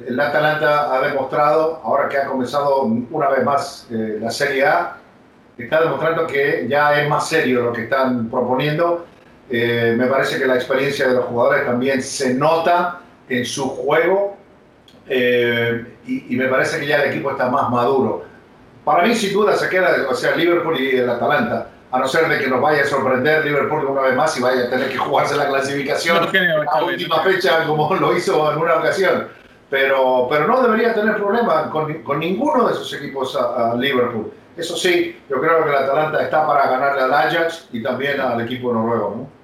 el, 0.09 0.21
Atalanta 0.21 0.95
ha 0.95 1.01
demostrado, 1.07 1.81
ahora 1.83 2.09
que 2.09 2.19
ha 2.19 2.27
comenzado 2.27 2.83
una 2.83 3.29
vez 3.31 3.45
más 3.45 3.87
eh, 3.91 4.19
la 4.21 4.31
Serie 4.31 4.67
A, 4.67 4.97
está 5.57 5.81
demostrando 5.83 6.27
que 6.27 6.67
ya 6.69 7.01
es 7.01 7.09
más 7.09 7.29
serio 7.29 7.63
lo 7.63 7.73
que 7.73 7.85
están 7.85 8.29
proponiendo. 8.29 9.07
Eh, 9.49 9.95
me 9.97 10.07
parece 10.07 10.39
que 10.39 10.47
la 10.47 10.57
experiencia 10.57 11.09
de 11.09 11.15
los 11.15 11.25
jugadores 11.27 11.65
también 11.65 12.03
se 12.03 12.35
nota 12.35 13.01
en 13.29 13.45
su 13.45 13.69
juego 13.71 14.37
y, 15.09 16.35
y, 16.35 16.37
me 16.37 16.49
parece 16.49 16.81
que 16.81 16.87
ya 16.87 17.03
el 17.03 17.11
equipo 17.11 17.31
está 17.31 17.49
más 17.49 17.71
maduro. 17.71 18.25
Para 18.85 19.05
mí, 19.05 19.15
sin 19.15 19.33
duda, 19.33 19.57
se 19.57 19.69
queda, 19.69 20.07
o 20.11 20.15
sea, 20.15 20.35
Liverpool 20.37 20.79
y 20.81 20.97
el 20.97 21.09
Atalanta 21.09 21.69
a 21.97 22.01
no 22.01 22.09
ser 22.09 22.29
de 22.29 22.39
que 22.39 22.49
nos 22.49 22.61
vaya 22.61 22.83
a 22.83 22.87
sorprender 22.87 23.45
Liverpool 23.45 23.85
una 23.87 24.03
vez 24.03 24.15
más 24.15 24.37
y 24.39 24.43
vaya 24.43 24.65
a 24.65 24.71
tener 24.71 24.89
que 24.91 24.99
jugarse 24.99 25.37
la 25.37 25.49
clasificación 25.49 26.29
a 26.71 26.85
última 26.85 27.23
fecha 27.23 27.67
como 27.67 27.95
lo 28.01 28.17
hizo 28.17 28.53
en 28.53 28.59
una 28.59 28.77
ocasión. 28.77 29.29
Pero, 29.69 30.29
pero 30.31 30.47
no 30.47 30.63
debería 30.63 30.95
tener 30.95 31.17
problema 31.17 31.71
con, 31.71 32.03
con 32.03 32.21
ninguno 32.21 32.69
de 32.69 32.75
esos 32.75 32.93
equipos 32.93 33.37
a, 33.37 33.75
Liverpool. 33.75 34.31
Eso 34.57 34.77
sí, 34.77 35.21
yo 35.29 35.41
creo 35.41 35.65
que 35.65 35.71
el 35.71 35.77
Atalanta 35.77 36.23
está 36.23 36.47
para 36.47 36.69
ganarle 36.71 37.03
al 37.03 37.13
Ajax 37.13 37.69
y 37.73 37.83
también 37.83 38.21
al 38.21 38.41
equipo 38.41 38.73
noruego. 38.73 39.15
¿no? 39.17 39.36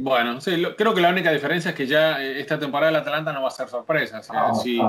Bueno, 0.00 0.40
sí, 0.40 0.62
creo 0.76 0.94
que 0.94 1.00
la 1.00 1.08
única 1.08 1.32
diferencia 1.32 1.70
es 1.70 1.74
que 1.74 1.88
ya 1.88 2.22
eh, 2.22 2.38
esta 2.38 2.56
temporada 2.56 2.90
el 2.90 2.96
Atalanta 2.96 3.32
no 3.32 3.42
va 3.42 3.48
a 3.48 3.50
ser 3.50 3.68
sorpresa. 3.68 4.22
si, 4.62 4.80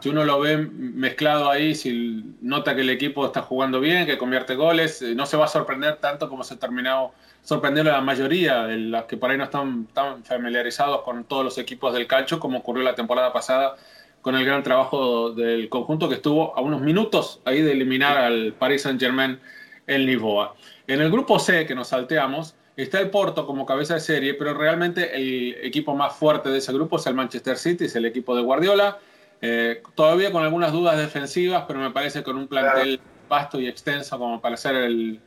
si, 0.00 0.08
uno 0.08 0.24
lo 0.24 0.40
ve 0.40 0.56
mezclado 0.56 1.48
ahí, 1.48 1.76
si 1.76 2.34
nota 2.40 2.74
que 2.74 2.80
el 2.80 2.90
equipo 2.90 3.24
está 3.24 3.42
jugando 3.42 3.78
bien, 3.78 4.04
que 4.04 4.18
convierte 4.18 4.56
goles, 4.56 5.00
eh, 5.00 5.14
no 5.14 5.26
se 5.26 5.36
va 5.36 5.44
a 5.44 5.48
sorprender 5.48 5.98
tanto 5.98 6.28
como 6.28 6.42
se 6.42 6.54
ha 6.54 6.58
terminado 6.58 7.12
sorprendiendo 7.40 7.92
a 7.92 7.94
la 7.94 8.00
mayoría 8.00 8.64
de 8.64 8.78
los 8.78 9.04
que 9.04 9.16
por 9.16 9.30
ahí 9.30 9.38
no 9.38 9.44
están 9.44 9.86
tan 9.94 10.24
familiarizados 10.24 11.02
con 11.02 11.22
todos 11.22 11.44
los 11.44 11.56
equipos 11.58 11.94
del 11.94 12.08
calcio, 12.08 12.40
como 12.40 12.58
ocurrió 12.58 12.82
la 12.82 12.96
temporada 12.96 13.32
pasada 13.32 13.76
con 14.22 14.34
el 14.34 14.44
gran 14.44 14.64
trabajo 14.64 15.30
del 15.30 15.68
conjunto 15.68 16.08
que 16.08 16.16
estuvo 16.16 16.56
a 16.58 16.60
unos 16.60 16.80
minutos 16.80 17.40
ahí 17.44 17.62
de 17.62 17.70
eliminar 17.70 18.18
al 18.18 18.54
Paris 18.58 18.82
Saint-Germain 18.82 19.38
en 19.86 20.04
Lisboa. 20.04 20.56
En 20.88 21.00
el 21.00 21.12
grupo 21.12 21.38
C, 21.38 21.64
que 21.64 21.76
nos 21.76 21.88
salteamos, 21.88 22.56
Está 22.78 23.00
el 23.00 23.10
Porto 23.10 23.44
como 23.44 23.66
cabeza 23.66 23.94
de 23.94 24.00
serie, 24.00 24.34
pero 24.34 24.54
realmente 24.54 25.16
el 25.16 25.56
equipo 25.64 25.96
más 25.96 26.14
fuerte 26.14 26.48
de 26.48 26.58
ese 26.58 26.72
grupo 26.72 26.96
es 26.96 27.06
el 27.08 27.14
Manchester 27.14 27.58
City, 27.58 27.86
es 27.86 27.96
el 27.96 28.04
equipo 28.04 28.36
de 28.36 28.42
Guardiola. 28.42 28.98
Eh, 29.42 29.82
todavía 29.96 30.30
con 30.30 30.44
algunas 30.44 30.70
dudas 30.70 30.96
defensivas, 30.96 31.64
pero 31.66 31.80
me 31.80 31.90
parece 31.90 32.22
con 32.22 32.36
un 32.36 32.46
plantel 32.46 33.00
vasto 33.28 33.60
y 33.60 33.66
extenso 33.66 34.16
como 34.16 34.40
para 34.40 34.56
ser 34.56 34.76
el 34.76 35.20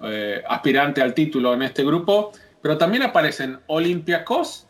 eh, 0.00 0.42
aspirante 0.48 1.02
al 1.02 1.12
título 1.12 1.52
en 1.52 1.60
este 1.60 1.84
grupo. 1.84 2.32
Pero 2.62 2.78
también 2.78 3.02
aparecen 3.02 3.58
Olympiacos 3.66 4.66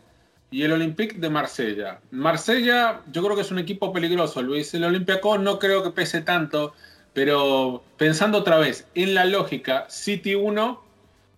y 0.51 0.63
el 0.63 0.73
Olympique 0.73 1.17
de 1.17 1.29
Marsella. 1.29 2.01
Marsella 2.11 2.99
yo 3.13 3.23
creo 3.23 3.37
que 3.37 3.43
es 3.43 3.51
un 3.51 3.59
equipo 3.59 3.93
peligroso, 3.93 4.41
Luis. 4.41 4.73
El 4.73 4.83
Olympiacos 4.83 5.39
no 5.39 5.57
creo 5.57 5.83
que 5.83 5.91
pese 5.91 6.19
tanto, 6.19 6.73
pero 7.13 7.81
pensando 7.95 8.39
otra 8.39 8.57
vez 8.57 8.89
en 8.93 9.15
la 9.15 9.23
lógica, 9.23 9.85
City 9.87 10.35
1 10.35 10.83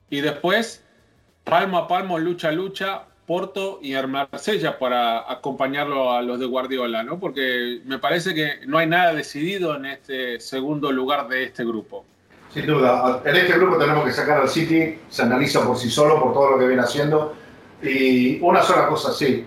y 0.10 0.22
después 0.22 0.84
palmo 1.48 1.77
a 1.77 1.88
palmo, 1.88 2.20
lucha 2.20 2.50
a 2.50 2.51
lucha, 2.51 3.04
Porto 3.25 3.80
y 3.82 3.94
Marsella 3.94 4.77
para 4.77 5.32
acompañarlo 5.32 6.12
a 6.12 6.22
los 6.22 6.39
de 6.39 6.46
Guardiola, 6.46 7.04
¿no? 7.04 7.20
Porque 7.20 7.82
me 7.86 8.00
parece 8.00 8.34
que 8.34 8.66
no 8.66 8.77
hay 8.77 8.88
nada 8.88 9.13
decidido 9.13 9.75
en 9.75 9.86
este 9.86 10.39
segundo 10.39 10.92
lugar 10.92 11.27
de 11.27 11.44
este 11.44 11.66
grupo. 11.66 12.06
Sin 12.54 12.66
duda, 12.66 13.22
en 13.25 13.36
este 13.36 13.54
grupo 13.54 13.77
tenemos 13.77 14.06
que 14.06 14.13
sacar 14.13 14.42
al 14.42 14.50
City, 14.50 14.98
se 15.10 15.24
analiza 15.24 15.66
por 15.66 15.77
sí 15.77 15.89
solo, 15.89 16.22
por 16.22 16.34
todo 16.34 16.51
lo 16.51 16.60
que 16.60 16.68
viene 16.68 16.82
haciendo. 16.82 17.36
Y 17.82 18.39
una 18.42 18.62
sola 18.62 18.88
cosa, 18.88 19.12
sí, 19.13 19.46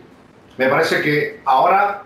me 0.59 0.69
parece 0.69 1.01
que 1.01 1.41
ahora, 1.45 2.03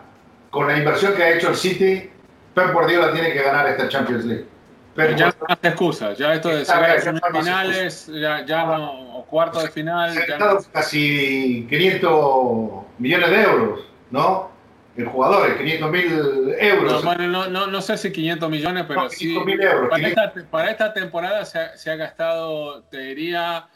con 0.50 0.68
la 0.68 0.78
inversión 0.78 1.14
que 1.14 1.22
ha 1.22 1.34
hecho 1.34 1.50
el 1.50 1.56
City, 1.56 2.08
Pep 2.54 2.72
Guardiola 2.72 3.12
tiene 3.12 3.32
que 3.32 3.42
ganar 3.42 3.66
esta 3.66 3.88
Champions 3.88 4.24
League. 4.24 4.46
Pero 4.94 5.16
ya 5.16 5.26
no 5.26 5.46
hay 5.48 5.56
excusa, 5.62 6.12
ya 6.14 6.34
esto 6.34 6.50
de 6.50 6.64
sacar 6.64 7.00
finales, 7.00 8.06
ya, 8.06 8.44
ya 8.46 8.64
no, 8.64 9.18
o 9.18 9.24
cuarto 9.24 9.60
de 9.60 9.68
final. 9.68 10.14
Ya 10.28 10.38
no. 10.38 10.58
casi 10.72 11.66
500 11.68 12.84
millones 12.98 13.30
de 13.30 13.42
euros, 13.42 13.80
¿no? 14.10 14.50
En 14.96 15.06
jugadores, 15.06 15.56
500 15.56 15.90
mil 15.90 16.54
euros. 16.60 16.92
No, 16.92 17.02
bueno, 17.02 17.26
no, 17.26 17.48
no, 17.48 17.66
no, 17.66 17.82
sé 17.82 17.98
si 17.98 18.12
500 18.12 18.48
millones, 18.48 18.84
pero 18.86 19.10
sí. 19.10 19.34
Euros, 19.34 19.88
para, 19.90 20.06
esta, 20.06 20.32
para, 20.48 20.70
esta, 20.70 20.94
temporada 20.94 21.44
se 21.44 21.58
ha, 21.58 21.76
se 21.76 21.90
ha, 21.90 21.96
gastado, 21.96 22.84
te 22.84 22.98
diría, 22.98 23.66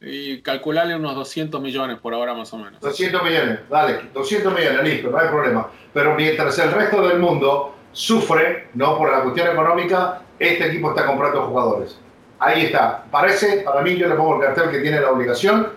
y 0.00 0.40
calcularle 0.42 0.94
unos 0.94 1.16
200 1.16 1.60
millones 1.60 1.98
por 1.98 2.14
ahora 2.14 2.34
más 2.34 2.52
o 2.52 2.58
menos. 2.58 2.80
200 2.80 3.24
millones, 3.24 3.58
dale, 3.68 4.02
200 4.12 4.54
millones, 4.54 4.82
listo, 4.84 5.10
no 5.10 5.18
hay 5.18 5.28
problema. 5.28 5.68
Pero 5.92 6.14
mientras 6.14 6.56
el 6.60 6.70
resto 6.70 7.08
del 7.08 7.18
mundo 7.18 7.74
sufre, 7.90 8.68
¿no? 8.74 8.98
Por 8.98 9.10
la 9.10 9.22
cuestión 9.22 9.48
económica, 9.48 10.20
este 10.38 10.66
equipo 10.66 10.90
está 10.90 11.06
comprando 11.06 11.46
jugadores. 11.46 11.98
Ahí 12.38 12.66
está. 12.66 13.04
Parece, 13.10 13.58
para 13.58 13.82
mí, 13.82 13.96
yo 13.96 14.08
le 14.08 14.14
pongo 14.14 14.36
el 14.36 14.42
cartel 14.42 14.70
que 14.70 14.80
tiene 14.80 15.00
la 15.00 15.10
obligación, 15.10 15.68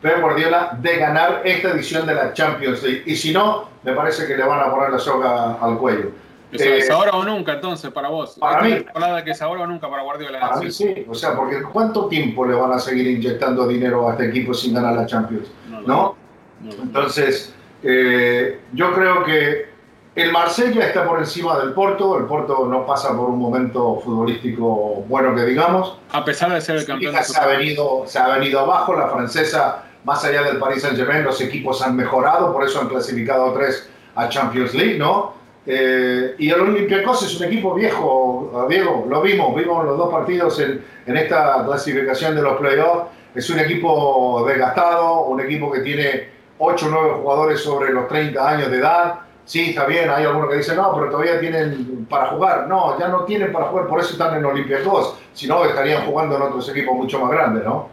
Pep 0.00 0.20
Guardiola, 0.20 0.78
de 0.80 0.96
ganar 0.96 1.42
esta 1.44 1.70
edición 1.70 2.06
de 2.06 2.14
la 2.14 2.32
Champions 2.32 2.82
League. 2.82 3.02
Y 3.06 3.16
si 3.16 3.32
no, 3.32 3.68
me 3.82 3.92
parece 3.92 4.26
que 4.26 4.36
le 4.36 4.44
van 4.44 4.60
a 4.60 4.70
poner 4.70 4.90
la 4.90 4.98
soga 4.98 5.54
al 5.60 5.78
cuello. 5.78 6.10
¿Es 6.52 6.88
eh, 6.88 6.92
ahora 6.92 7.12
o 7.12 7.24
nunca 7.24 7.54
entonces 7.54 7.90
para 7.90 8.08
vos? 8.08 8.36
Para 8.38 8.62
mí. 8.62 8.84
que 9.24 9.30
es 9.32 9.42
ahora 9.42 9.62
o 9.62 9.66
nunca 9.66 9.90
para 9.90 10.02
Guardiola. 10.02 10.40
Para 10.40 10.56
mí 10.58 10.70
sí. 10.70 11.04
O 11.08 11.14
sea, 11.14 11.34
porque 11.34 11.62
¿cuánto 11.62 12.06
tiempo 12.06 12.46
le 12.46 12.54
van 12.54 12.72
a 12.72 12.78
seguir 12.78 13.06
inyectando 13.08 13.66
dinero 13.66 14.08
a 14.08 14.12
este 14.12 14.28
equipo 14.28 14.54
sin 14.54 14.74
ganar 14.74 14.94
la 14.94 15.04
Champions? 15.04 15.48
¿No? 15.84 16.16
Entonces, 16.62 17.52
eh, 17.82 18.60
yo 18.72 18.94
creo 18.94 19.24
que 19.24 19.73
el 20.16 20.30
Marsella 20.30 20.86
está 20.86 21.04
por 21.04 21.18
encima 21.18 21.58
del 21.58 21.72
Porto. 21.72 22.16
El 22.18 22.26
Porto 22.26 22.66
no 22.66 22.86
pasa 22.86 23.16
por 23.16 23.30
un 23.30 23.38
momento 23.38 24.00
futbolístico 24.00 25.04
bueno 25.08 25.34
que 25.34 25.42
digamos. 25.42 25.98
A 26.12 26.24
pesar 26.24 26.52
de 26.52 26.60
ser 26.60 26.76
el 26.76 26.86
campeón. 26.86 27.14
se, 27.22 27.40
ha 27.40 27.46
venido, 27.46 28.04
se 28.06 28.18
ha 28.20 28.28
venido 28.28 28.60
abajo. 28.60 28.94
La 28.94 29.08
francesa, 29.08 29.82
más 30.04 30.24
allá 30.24 30.42
del 30.44 30.58
Paris 30.58 30.82
Saint-Germain, 30.82 31.24
los 31.24 31.40
equipos 31.40 31.82
han 31.82 31.96
mejorado. 31.96 32.52
Por 32.52 32.64
eso 32.64 32.80
han 32.80 32.88
clasificado 32.88 33.52
tres 33.54 33.90
a 34.14 34.28
Champions 34.28 34.72
League, 34.74 34.98
¿no? 34.98 35.34
Eh, 35.66 36.36
y 36.38 36.50
el 36.50 36.60
Olympiacos 36.60 37.24
es 37.24 37.40
un 37.40 37.46
equipo 37.46 37.74
viejo, 37.74 38.66
Diego. 38.68 39.06
Lo 39.08 39.20
vimos, 39.20 39.52
vimos 39.56 39.84
los 39.84 39.98
dos 39.98 40.12
partidos 40.12 40.60
en, 40.60 40.84
en 41.06 41.16
esta 41.16 41.64
clasificación 41.64 42.36
de 42.36 42.42
los 42.42 42.56
playoffs. 42.60 43.10
Es 43.34 43.50
un 43.50 43.58
equipo 43.58 44.44
desgastado, 44.46 45.22
un 45.22 45.40
equipo 45.40 45.72
que 45.72 45.80
tiene 45.80 46.28
8 46.58 46.86
o 46.86 46.88
9 46.88 47.10
jugadores 47.20 47.60
sobre 47.60 47.92
los 47.92 48.06
30 48.06 48.48
años 48.48 48.70
de 48.70 48.76
edad 48.76 49.23
Sí, 49.44 49.70
está 49.70 49.84
bien, 49.84 50.08
hay 50.08 50.24
algunos 50.24 50.48
que 50.48 50.56
dicen, 50.56 50.76
no, 50.76 50.94
pero 50.94 51.10
todavía 51.10 51.38
tienen 51.38 52.06
para 52.08 52.28
jugar. 52.28 52.66
No, 52.66 52.98
ya 52.98 53.08
no 53.08 53.24
tienen 53.24 53.52
para 53.52 53.66
jugar, 53.66 53.86
por 53.86 54.00
eso 54.00 54.12
están 54.12 54.36
en 54.36 54.44
Olympiacos. 54.44 55.16
Si 55.34 55.46
no, 55.46 55.64
estarían 55.64 56.06
jugando 56.06 56.36
en 56.36 56.42
otros 56.42 56.68
equipos 56.70 56.96
mucho 56.96 57.20
más 57.20 57.30
grandes, 57.30 57.64
¿no? 57.64 57.88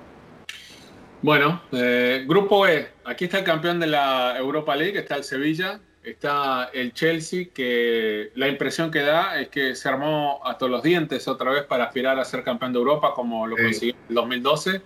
Bueno, 1.22 1.62
eh, 1.72 2.24
grupo 2.28 2.66
E. 2.68 2.90
Aquí 3.06 3.26
está 3.26 3.40
el 3.40 3.44
campeón 3.44 3.80
de 3.80 3.88
la 3.88 4.36
Europa 4.38 4.76
League, 4.76 4.98
está 4.98 5.16
el 5.18 5.24
Sevilla, 5.24 5.80
está 6.04 6.70
el 6.74 6.94
Chelsea, 6.94 7.50
que 7.54 8.32
la 8.36 8.48
impresión 8.48 8.90
que 8.90 9.02
da 9.02 9.40
es 9.40 9.50
que 9.50 9.76
se 9.76 9.90
armó 9.90 10.40
a 10.46 10.58
todos 10.58 10.72
los 10.72 10.82
dientes 10.82 11.28
otra 11.28 11.52
vez 11.52 11.64
para 11.64 11.84
aspirar 11.84 12.18
a 12.18 12.26
ser 12.26 12.44
campeón 12.44 12.74
de 12.74 12.80
Europa, 12.80 13.14
como 13.14 13.46
lo 13.46 13.56
consiguió 13.58 13.94
en 13.94 14.10
el 14.10 14.16
2012. 14.16 14.82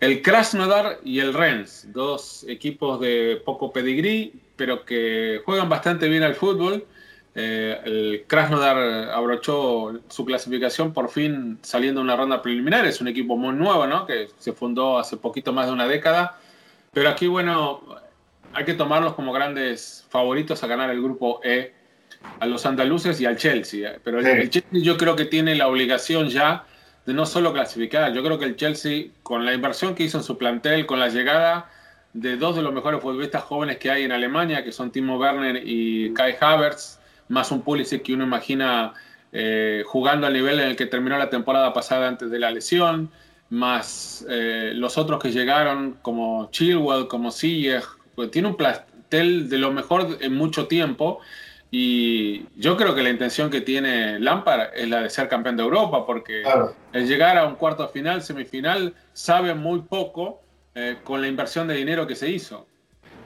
El 0.00 0.22
Krasnodar 0.22 1.00
y 1.04 1.20
el 1.20 1.34
Rennes, 1.34 1.88
dos 1.92 2.44
equipos 2.48 3.00
de 3.00 3.42
poco 3.44 3.72
pedigrí, 3.72 4.43
pero 4.56 4.84
que 4.84 5.42
juegan 5.44 5.68
bastante 5.68 6.08
bien 6.08 6.22
al 6.22 6.34
fútbol. 6.34 6.84
Eh, 7.36 7.80
el 7.84 8.24
Krasnodar 8.28 9.10
abrochó 9.10 10.00
su 10.08 10.24
clasificación 10.24 10.92
por 10.92 11.10
fin 11.10 11.58
saliendo 11.62 12.00
de 12.00 12.04
una 12.04 12.16
ronda 12.16 12.42
preliminar. 12.42 12.86
Es 12.86 13.00
un 13.00 13.08
equipo 13.08 13.36
muy 13.36 13.54
nuevo, 13.54 13.86
¿no? 13.86 14.06
Que 14.06 14.28
se 14.38 14.52
fundó 14.52 14.98
hace 14.98 15.16
poquito 15.16 15.52
más 15.52 15.66
de 15.66 15.72
una 15.72 15.88
década. 15.88 16.38
Pero 16.92 17.08
aquí, 17.08 17.26
bueno, 17.26 17.82
hay 18.52 18.64
que 18.64 18.74
tomarlos 18.74 19.14
como 19.14 19.32
grandes 19.32 20.06
favoritos 20.08 20.62
a 20.62 20.66
ganar 20.68 20.90
el 20.90 21.02
grupo 21.02 21.40
E 21.42 21.72
a 22.40 22.46
los 22.46 22.64
andaluces 22.66 23.20
y 23.20 23.26
al 23.26 23.36
Chelsea. 23.36 23.98
Pero 24.04 24.20
el 24.20 24.48
Chelsea 24.48 24.80
yo 24.80 24.96
creo 24.96 25.16
que 25.16 25.24
tiene 25.24 25.56
la 25.56 25.66
obligación 25.66 26.28
ya 26.28 26.64
de 27.04 27.12
no 27.12 27.26
solo 27.26 27.52
clasificar. 27.52 28.12
Yo 28.12 28.22
creo 28.22 28.38
que 28.38 28.46
el 28.46 28.56
Chelsea, 28.56 29.06
con 29.22 29.44
la 29.44 29.52
inversión 29.52 29.94
que 29.94 30.04
hizo 30.04 30.18
en 30.18 30.24
su 30.24 30.38
plantel, 30.38 30.86
con 30.86 31.00
la 31.00 31.08
llegada 31.08 31.70
de 32.14 32.36
dos 32.36 32.54
de 32.56 32.62
los 32.62 32.72
mejores 32.72 33.00
futbolistas 33.00 33.42
jóvenes 33.42 33.78
que 33.78 33.90
hay 33.90 34.04
en 34.04 34.12
Alemania, 34.12 34.64
que 34.64 34.72
son 34.72 34.90
Timo 34.90 35.18
Werner 35.18 35.60
y 35.64 36.14
Kai 36.14 36.36
Havertz, 36.40 37.00
más 37.28 37.50
un 37.50 37.62
Pulisic 37.62 38.02
que 38.02 38.14
uno 38.14 38.24
imagina 38.24 38.94
eh, 39.32 39.82
jugando 39.84 40.26
al 40.26 40.32
nivel 40.32 40.60
en 40.60 40.68
el 40.68 40.76
que 40.76 40.86
terminó 40.86 41.18
la 41.18 41.28
temporada 41.28 41.72
pasada 41.72 42.06
antes 42.06 42.30
de 42.30 42.38
la 42.38 42.52
lesión, 42.52 43.10
más 43.50 44.24
eh, 44.30 44.72
los 44.74 44.96
otros 44.96 45.20
que 45.20 45.32
llegaron 45.32 45.98
como 46.02 46.50
Chilwell, 46.52 47.08
como 47.08 47.32
Ziyech, 47.32 47.84
pues 48.14 48.30
tiene 48.30 48.48
un 48.48 48.56
plantel 48.56 49.48
de 49.48 49.58
lo 49.58 49.72
mejor 49.72 50.18
en 50.20 50.34
mucho 50.34 50.66
tiempo 50.66 51.20
Y 51.70 52.46
yo 52.56 52.76
creo 52.76 52.94
que 52.94 53.02
la 53.02 53.10
intención 53.10 53.50
que 53.50 53.60
tiene 53.60 54.20
Lampard 54.20 54.68
es 54.76 54.88
la 54.88 55.02
de 55.02 55.10
ser 55.10 55.28
campeón 55.28 55.56
de 55.56 55.64
Europa, 55.64 56.06
porque 56.06 56.44
el 56.92 57.08
llegar 57.08 57.36
a 57.36 57.46
un 57.46 57.56
cuarto 57.56 57.88
final, 57.88 58.22
semifinal, 58.22 58.94
sabe 59.12 59.54
muy 59.54 59.80
poco 59.80 60.43
eh, 60.74 60.96
con 61.04 61.20
la 61.20 61.28
inversión 61.28 61.68
de 61.68 61.74
dinero 61.74 62.06
que 62.06 62.16
se 62.16 62.28
hizo. 62.28 62.66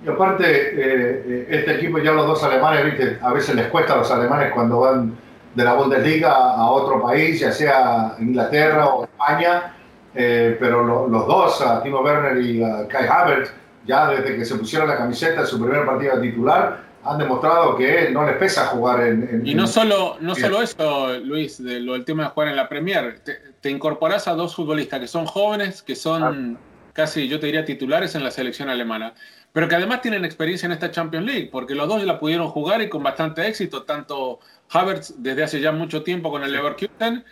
Y 0.05 0.09
aparte, 0.09 0.45
eh, 0.47 1.47
este 1.49 1.77
equipo, 1.77 1.99
ya 1.99 2.13
los 2.13 2.27
dos 2.27 2.43
alemanes, 2.45 2.85
¿viste? 2.85 3.19
a 3.21 3.33
veces 3.33 3.55
les 3.55 3.67
cuesta 3.69 3.95
a 3.95 3.97
los 3.97 4.11
alemanes 4.11 4.53
cuando 4.53 4.81
van 4.81 5.17
de 5.55 5.65
la 5.65 5.75
Bundesliga 5.75 6.33
a 6.33 6.71
otro 6.71 7.03
país, 7.03 7.41
ya 7.41 7.51
sea 7.51 8.15
Inglaterra 8.21 8.87
o 8.87 9.05
España, 9.05 9.75
eh, 10.15 10.57
pero 10.61 11.09
los 11.09 11.27
dos, 11.27 11.61
a 11.63 11.83
Timo 11.83 12.01
Werner 12.01 12.37
y 12.45 12.63
a 12.63 12.87
Kai 12.87 13.07
Havertz, 13.07 13.53
ya 13.87 14.11
desde 14.11 14.37
que 14.37 14.45
se 14.45 14.55
pusieron 14.57 14.87
la 14.87 14.97
camiseta 14.97 15.41
en 15.41 15.47
su 15.47 15.59
primer 15.59 15.85
partido 15.85 16.21
titular, 16.21 16.81
han 17.03 17.19
demostrado 17.19 17.75
que 17.77 18.11
no 18.11 18.27
les 18.27 18.37
pesa 18.37 18.67
jugar 18.67 19.01
en... 19.01 19.43
y 19.45 19.55
no 19.55 19.67
solo, 19.67 20.17
no 20.21 20.35
solo 20.35 20.61
eso, 20.61 21.19
Luis, 21.25 21.63
de 21.63 21.81
lo, 21.81 21.95
el 21.95 22.05
tema 22.05 22.25
de 22.25 22.29
jugar 22.29 22.49
en 22.49 22.57
la 22.57 22.69
Premier, 22.69 23.21
te, 23.21 23.39
te 23.61 23.71
incorporas 23.71 24.29
a 24.29 24.35
dos 24.35 24.55
futbolistas 24.55 25.01
que 25.01 25.09
son 25.09 25.25
jóvenes, 25.25 25.83
que 25.83 25.97
son 25.97 26.59
casi, 26.99 27.29
yo 27.29 27.39
te 27.39 27.47
diría, 27.47 27.65
titulares 27.65 28.17
en 28.17 28.25
la 28.25 28.33
selección 28.33 28.69
alemana, 28.69 29.15
pero 29.53 29.69
que 29.69 29.77
además 29.77 30.03
tienen 30.03 30.25
experiencia 30.25 30.67
en 30.67 30.73
esta 30.73 30.91
Champions 30.91 31.27
League, 31.27 31.49
porque 31.53 31.77
los 31.77 31.87
dos 31.87 32.03
la 32.03 32.19
pudieron 32.19 32.49
jugar 32.49 32.83
y 32.83 32.89
con 32.89 33.05
bastante 33.05 33.47
éxito, 33.47 33.85
tanto 33.85 34.41
Havertz 34.69 35.15
desde 35.19 35.45
hace 35.45 35.61
ya 35.61 35.71
mucho 35.71 36.03
tiempo 36.03 36.29
con 36.33 36.43
el 36.43 36.51
Leverkusen 36.51 37.25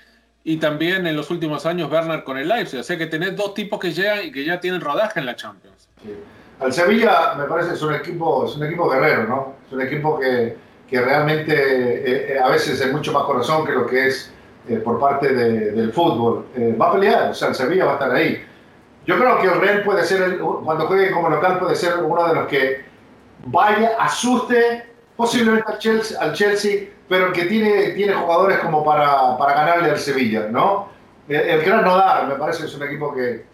y 0.45 0.59
también 0.59 1.05
en 1.09 1.17
los 1.17 1.33
últimos 1.33 1.67
años 1.67 1.91
Werner 1.91 2.23
con 2.23 2.39
el 2.39 2.47
Leipzig. 2.47 2.79
O 2.79 2.85
sea 2.85 2.97
que 2.97 3.07
tenés 3.07 3.35
dos 3.35 3.55
tipos 3.55 3.81
que 3.81 3.91
llegan 3.91 4.25
y 4.27 4.31
que 4.31 4.45
ya 4.45 4.61
tienen 4.61 4.81
rodaje 4.81 5.19
en 5.19 5.27
la 5.27 5.35
Champions. 5.35 5.89
Al 6.61 6.73
Sevilla 6.73 7.35
me 7.37 7.47
parece 7.47 7.75
es 7.75 7.83
un 7.83 7.93
equipo, 7.93 8.47
es 8.47 8.55
un 8.55 8.67
equipo 8.67 8.89
guerrero, 8.89 9.25
¿no? 9.25 9.57
Es 9.67 9.73
un 9.73 9.83
equipo 9.83 10.21
que, 10.21 10.57
que 10.89 11.01
realmente 11.01 11.53
eh, 11.53 12.35
eh, 12.35 12.39
a 12.39 12.49
veces 12.51 12.81
es 12.81 12.93
mucho 12.93 13.13
más 13.13 13.25
corazón 13.25 13.67
que 13.67 13.73
lo 13.73 13.85
que 13.85 14.07
es 14.07 14.33
eh, 14.69 14.77
por 14.77 15.01
parte 15.01 15.35
del 15.35 15.93
fútbol. 15.93 16.47
va 16.81 16.91
a 16.91 16.93
pelear, 16.93 17.31
o 17.31 17.35
sea, 17.35 17.49
el 17.49 17.57
Sevilla 17.57 17.85
va 17.85 17.91
a 17.91 17.95
estar 17.95 18.15
ahí. 18.15 18.45
Yo 19.07 19.17
creo 19.19 19.39
que 19.39 19.47
el 19.47 19.61
Real 19.61 19.83
puede 19.83 20.05
ser, 20.05 20.39
cuando 20.39 20.87
juegue 20.87 21.11
como 21.11 21.29
local, 21.29 21.59
puede 21.59 21.77
ser 21.77 21.99
uno 22.03 22.27
de 22.27 22.35
los 22.35 22.47
que 22.49 22.85
vaya, 23.45 23.97
asuste 23.99 24.93
posiblemente 25.17 25.71
al 25.71 25.79
Chelsea, 25.79 26.21
al 26.21 26.33
Chelsea 26.33 26.89
pero 27.09 27.33
que 27.33 27.45
tiene, 27.45 27.91
tiene 27.91 28.15
jugadores 28.15 28.59
como 28.59 28.85
para, 28.85 29.37
para 29.39 29.55
ganarle 29.55 29.91
al 29.91 29.99
Sevilla, 29.99 30.49
¿no? 30.51 30.89
El, 31.29 31.41
el 31.41 31.63
Gran 31.63 31.85
Nodar 31.85 32.27
me 32.27 32.35
parece 32.35 32.61
que 32.61 32.67
es 32.67 32.75
un 32.75 32.83
equipo 32.83 33.15
que, 33.15 33.45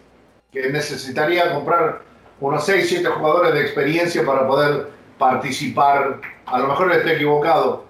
que 0.51 0.69
necesitaría 0.69 1.53
comprar 1.53 2.01
unos 2.39 2.65
6, 2.65 2.89
7 2.89 3.09
jugadores 3.09 3.53
de 3.53 3.61
experiencia 3.61 4.25
para 4.25 4.47
poder 4.47 4.89
participar. 5.17 6.19
A 6.45 6.59
lo 6.59 6.67
mejor 6.67 6.91
estoy 6.91 7.13
equivocado, 7.13 7.85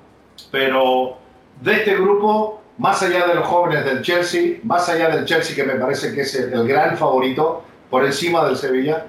pero 0.52 1.18
de 1.62 1.74
este 1.74 1.96
grupo, 1.96 2.62
más 2.78 3.02
allá 3.04 3.28
de 3.28 3.36
los 3.36 3.46
jóvenes 3.46 3.86
del 3.86 4.02
Chelsea, 4.02 4.60
más 4.64 4.88
allá 4.90 5.10
del 5.10 5.26
Chelsea 5.26 5.56
que 5.56 5.64
me 5.64 5.76
parece 5.80 6.14
que 6.14 6.22
es 6.22 6.36
el, 6.36 6.68
gran 6.68 6.98
favorito 6.98 7.64
por 7.90 8.06
encima 8.06 8.46
del 8.46 8.58
Sevilla, 8.58 9.06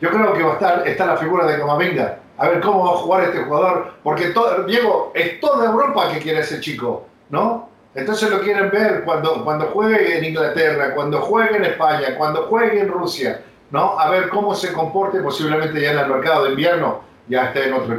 yo 0.00 0.10
creo 0.10 0.32
que 0.34 0.42
va 0.42 0.50
a 0.50 0.54
estar 0.54 0.88
está 0.88 1.06
la 1.06 1.16
figura 1.16 1.46
de 1.46 1.58
Camavinga. 1.58 2.18
A 2.36 2.48
ver 2.48 2.60
cómo 2.60 2.84
va 2.84 2.92
a 2.92 2.98
jugar 2.98 3.24
este 3.24 3.42
jugador, 3.42 3.94
porque 4.04 4.32
Diego, 4.68 5.10
es 5.14 5.40
toda 5.40 5.66
Europa 5.70 6.12
que 6.12 6.20
quiere 6.20 6.40
ese 6.40 6.60
chico, 6.60 7.06
¿no? 7.30 7.68
Entonces 7.94 8.30
lo 8.30 8.40
quieren 8.40 8.70
ver 8.70 9.02
cuando, 9.02 9.42
cuando 9.42 9.66
juegue 9.66 10.18
en 10.18 10.24
Inglaterra, 10.24 10.94
cuando 10.94 11.20
juegue 11.20 11.56
en 11.56 11.64
España, 11.64 12.16
cuando 12.16 12.44
juegue 12.44 12.80
en 12.80 12.88
Rusia. 12.88 13.40
¿no? 13.70 13.98
A 13.98 14.10
ver 14.10 14.28
cómo 14.28 14.54
se 14.54 14.72
comporte 14.72 15.20
posiblemente 15.20 15.80
ya 15.80 15.92
en 15.92 15.98
el 15.98 16.08
mercado 16.08 16.44
de 16.44 16.50
invierno, 16.50 17.00
ya 17.28 17.46
esté 17.46 17.68
en 17.68 17.74
otro 17.74 17.98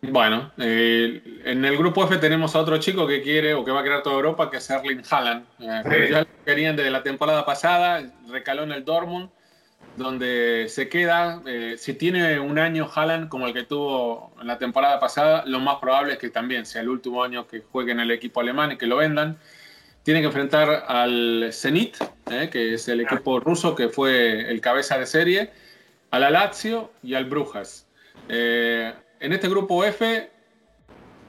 Bueno, 0.00 0.52
eh, 0.58 1.40
en 1.44 1.64
el 1.64 1.76
grupo 1.76 2.04
F 2.04 2.18
tenemos 2.18 2.54
a 2.54 2.60
otro 2.60 2.78
chico 2.78 3.06
que 3.06 3.20
quiere 3.20 3.54
o 3.54 3.64
que 3.64 3.72
va 3.72 3.80
a 3.80 3.82
crear 3.82 4.02
toda 4.02 4.16
Europa, 4.16 4.48
que 4.48 4.58
es 4.58 4.70
Erling 4.70 5.02
Haaland. 5.08 5.44
Eh, 5.58 6.08
ya 6.10 6.20
lo 6.20 6.26
querían 6.44 6.76
desde 6.76 6.90
la 6.90 7.02
temporada 7.02 7.44
pasada, 7.44 8.02
recaló 8.28 8.62
en 8.62 8.72
el 8.72 8.84
Dortmund, 8.84 9.28
donde 9.96 10.66
se 10.68 10.88
queda. 10.88 11.42
Eh, 11.46 11.74
si 11.78 11.94
tiene 11.94 12.38
un 12.38 12.60
año 12.60 12.88
Haaland 12.94 13.28
como 13.28 13.48
el 13.48 13.52
que 13.52 13.64
tuvo 13.64 14.32
en 14.40 14.46
la 14.46 14.56
temporada 14.58 15.00
pasada, 15.00 15.44
lo 15.46 15.58
más 15.58 15.78
probable 15.78 16.12
es 16.12 16.18
que 16.20 16.30
también 16.30 16.64
sea 16.64 16.82
el 16.82 16.88
último 16.88 17.24
año 17.24 17.48
que 17.48 17.60
juegue 17.60 17.90
en 17.90 17.98
el 17.98 18.12
equipo 18.12 18.40
alemán 18.40 18.72
y 18.72 18.76
que 18.76 18.86
lo 18.86 18.98
vendan. 18.98 19.36
Tiene 20.04 20.20
que 20.20 20.26
enfrentar 20.26 20.84
al 20.86 21.50
Zenit, 21.52 21.96
que 22.52 22.74
es 22.74 22.88
el 22.88 23.00
equipo 23.00 23.40
ruso 23.40 23.74
que 23.74 23.88
fue 23.88 24.48
el 24.48 24.60
cabeza 24.60 24.96
de 24.96 25.06
serie, 25.06 25.50
a 26.12 26.20
la 26.20 26.30
Lazio 26.30 26.92
y 27.02 27.14
al 27.14 27.24
Brujas 27.24 27.86
en 29.20 29.32
este 29.32 29.48
grupo 29.48 29.84
F, 29.84 30.30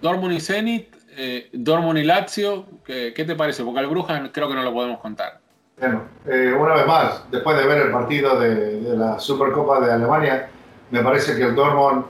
Dortmund 0.02 0.34
y 0.34 0.40
Zenit, 0.40 0.96
eh, 1.18 1.50
Dortmund 1.54 2.00
y 2.00 2.04
Lazio, 2.04 2.66
¿qué, 2.86 3.12
te 3.14 3.36
parece? 3.36 3.64
Porque 3.64 3.80
al 3.80 3.88
Brujas 3.88 4.30
creo 4.32 4.48
que 4.48 4.56
no 4.56 4.64
lo 4.64 4.74
podemos 4.74 5.00
contar. 5.00 5.40
Bueno, 5.80 6.04
eh, 6.26 6.54
una 6.58 6.76
vez 6.76 6.88
más, 6.88 7.24
después 7.32 7.58
de 7.58 7.66
ver 7.66 7.88
el 7.88 7.92
partido 7.92 8.40
de, 8.40 8.82
la 8.96 9.20
Supercopa 9.20 9.80
de 9.80 9.94
Alemania, 9.94 10.50
me 10.92 11.02
parece 11.02 11.36
que 11.36 11.44
el 11.44 11.56
Dortmund 11.56 12.06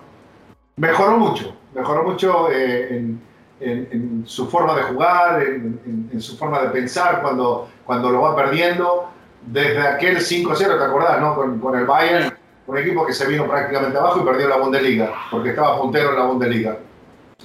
mejoró 0.77 1.17
mucho, 1.17 1.55
mejoró 1.73 2.03
mucho 2.03 2.51
eh, 2.51 3.15
en, 3.59 4.23
su 4.25 4.49
forma 4.49 4.75
de 4.75 4.83
jugar, 4.83 5.43
en, 5.43 6.21
su 6.21 6.37
forma 6.37 6.61
de 6.61 6.69
pensar 6.69 7.21
cuando, 7.21 7.69
cuando 7.85 8.09
lo 8.09 8.21
va 8.21 8.35
perdiendo. 8.35 9.09
Desde 9.45 9.79
aquel 9.79 10.17
5-0, 10.17 10.57
¿te 10.57 10.83
acordás? 10.83 11.21
No? 11.21 11.35
Con 11.35 11.79
el 11.79 11.85
Bayern 11.85 12.38
un 12.69 12.77
equipo 12.77 13.03
que 13.03 13.13
se 13.13 13.25
vino 13.25 13.47
prácticamente 13.47 13.97
abajo 13.97 14.21
y 14.21 14.25
perdió 14.25 14.47
la 14.47 14.58
Bundesliga, 14.58 15.12
porque 15.32 15.49
estaba 15.49 15.82
puntero 15.82 16.12
en 16.12 16.15
la 16.15 16.25
Bundesliga. 16.25 16.77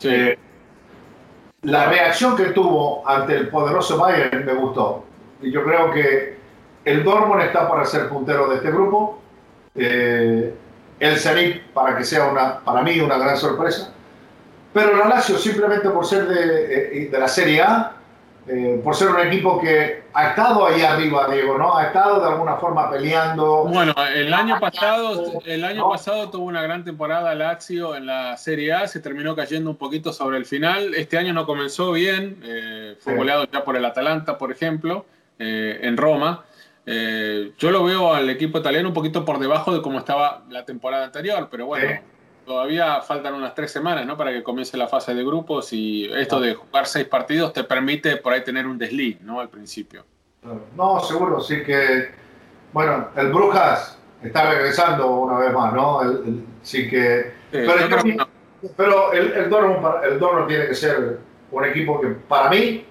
Eh, 0.02 0.38
la 1.62 1.86
reacción 1.86 2.36
que 2.36 2.44
tuvo 2.46 3.08
ante 3.08 3.34
el 3.34 3.48
poderoso 3.48 3.96
Bayern 3.96 4.44
me 4.44 4.52
gustó. 4.52 5.06
Y 5.40 5.50
yo 5.50 5.64
creo 5.64 5.90
que 5.92 6.36
el 6.84 7.02
Dortmund 7.02 7.40
está 7.40 7.66
para 7.66 7.86
ser 7.86 8.10
puntero 8.10 8.48
de 8.48 8.56
este 8.56 8.70
grupo. 8.70 9.18
Eh, 9.74 10.54
el 11.00 11.18
Zenit 11.18 11.62
para 11.72 11.96
que 11.96 12.04
sea 12.04 12.26
una, 12.26 12.60
para 12.60 12.82
mí 12.82 13.00
una 13.00 13.16
gran 13.16 13.38
sorpresa. 13.38 13.94
Pero 14.74 14.94
la 14.94 15.08
Lazio 15.08 15.38
simplemente 15.38 15.88
por 15.88 16.04
ser 16.04 16.28
de, 16.28 17.04
eh, 17.04 17.08
de 17.10 17.18
la 17.18 17.28
Serie 17.28 17.62
A, 17.62 17.96
eh, 18.46 18.78
por 18.84 18.94
ser 18.94 19.08
un 19.08 19.20
equipo 19.20 19.58
que 19.58 20.02
ha 20.12 20.28
estado 20.28 20.66
ahí 20.66 20.82
arriba, 20.82 21.28
Diego, 21.32 21.56
¿no? 21.56 21.76
Ha 21.76 21.86
estado 21.86 22.20
de 22.20 22.28
alguna 22.28 22.56
forma 22.56 22.90
peleando. 22.90 23.64
Bueno, 23.64 23.94
el 24.14 24.34
año 24.34 24.60
pasado, 24.60 25.40
el 25.46 25.64
año 25.64 25.88
pasado 25.88 26.28
tuvo 26.28 26.44
una 26.44 26.60
gran 26.60 26.84
temporada 26.84 27.34
Lazio 27.34 27.96
en 27.96 28.04
la 28.04 28.36
Serie 28.36 28.74
A, 28.74 28.86
se 28.86 29.00
terminó 29.00 29.34
cayendo 29.34 29.70
un 29.70 29.76
poquito 29.76 30.12
sobre 30.12 30.36
el 30.36 30.44
final. 30.44 30.94
Este 30.94 31.16
año 31.16 31.32
no 31.32 31.46
comenzó 31.46 31.92
bien, 31.92 32.38
eh, 32.44 32.96
fue 33.00 33.16
goleado 33.16 33.46
ya 33.50 33.64
por 33.64 33.76
el 33.76 33.84
Atalanta, 33.84 34.36
por 34.36 34.52
ejemplo, 34.52 35.06
eh, 35.38 35.80
en 35.82 35.96
Roma. 35.96 36.44
yo 36.86 37.70
lo 37.70 37.82
veo 37.82 38.12
al 38.12 38.28
equipo 38.28 38.58
italiano 38.58 38.88
un 38.88 38.94
poquito 38.94 39.24
por 39.24 39.38
debajo 39.38 39.74
de 39.74 39.80
cómo 39.80 39.98
estaba 39.98 40.42
la 40.50 40.66
temporada 40.66 41.06
anterior, 41.06 41.48
pero 41.50 41.64
bueno 41.64 42.13
todavía 42.44 43.00
faltan 43.02 43.34
unas 43.34 43.54
tres 43.54 43.72
semanas 43.72 44.06
¿no? 44.06 44.16
para 44.16 44.32
que 44.32 44.42
comience 44.42 44.76
la 44.76 44.88
fase 44.88 45.14
de 45.14 45.24
grupos 45.24 45.72
y 45.72 46.06
esto 46.12 46.40
de 46.40 46.54
jugar 46.54 46.86
seis 46.86 47.06
partidos 47.06 47.52
te 47.52 47.64
permite 47.64 48.16
por 48.16 48.32
ahí 48.32 48.44
tener 48.44 48.66
un 48.66 48.78
desliz 48.78 49.20
¿no? 49.20 49.40
al 49.40 49.48
principio. 49.48 50.04
No, 50.76 51.00
seguro, 51.00 51.40
sí 51.40 51.62
que, 51.64 52.10
bueno, 52.72 53.08
el 53.16 53.32
Brujas 53.32 53.98
está 54.22 54.50
regresando 54.50 55.10
una 55.10 55.38
vez 55.38 55.52
más, 55.52 55.72
¿no? 55.72 56.00
sí 56.62 56.88
que... 56.88 57.32
pero, 58.76 59.12
el, 59.12 59.32
el, 59.32 59.50
Dortmund, 59.50 60.46
tiene 60.48 60.66
que 60.66 60.74
ser 60.74 61.18
un 61.50 61.64
equipo 61.64 62.00
que 62.00 62.08
para 62.08 62.50
mí 62.50 62.84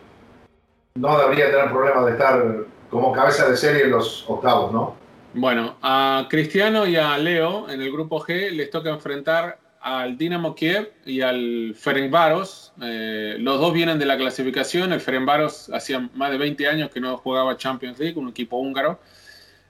no 0.95 1.17
debería 1.19 1.51
tener 1.51 1.71
problema 1.71 2.05
de 2.05 2.11
estar 2.11 2.43
como 2.89 3.11
cabeza 3.11 3.49
de 3.49 3.57
serie 3.57 3.83
en 3.83 3.91
los 3.91 4.25
octavos, 4.27 4.71
¿no? 4.71 5.02
Bueno, 5.35 5.77
a 5.81 6.27
Cristiano 6.29 6.85
y 6.85 6.95
a 6.95 7.17
Leo 7.17 7.67
en 7.67 7.81
el 7.81 7.91
grupo 7.91 8.19
G 8.19 8.51
les 8.51 8.69
toca 8.69 8.91
enfrentar 8.91 9.57
al 9.81 10.15
Dinamo 10.15 10.53
Kiev 10.53 10.93
y 11.05 11.21
al 11.21 11.73
Ferencváros. 11.75 12.71
Eh, 12.81 13.37
los 13.39 13.59
dos 13.59 13.73
vienen 13.73 13.97
de 13.97 14.05
la 14.05 14.15
clasificación. 14.15 14.93
El 14.93 15.01
Ferencváros 15.01 15.71
hacía 15.73 16.07
más 16.13 16.29
de 16.29 16.37
20 16.37 16.67
años 16.67 16.91
que 16.91 17.01
no 17.01 17.17
jugaba 17.17 17.57
Champions 17.57 17.97
League, 17.97 18.17
un 18.17 18.29
equipo 18.29 18.57
húngaro. 18.57 18.99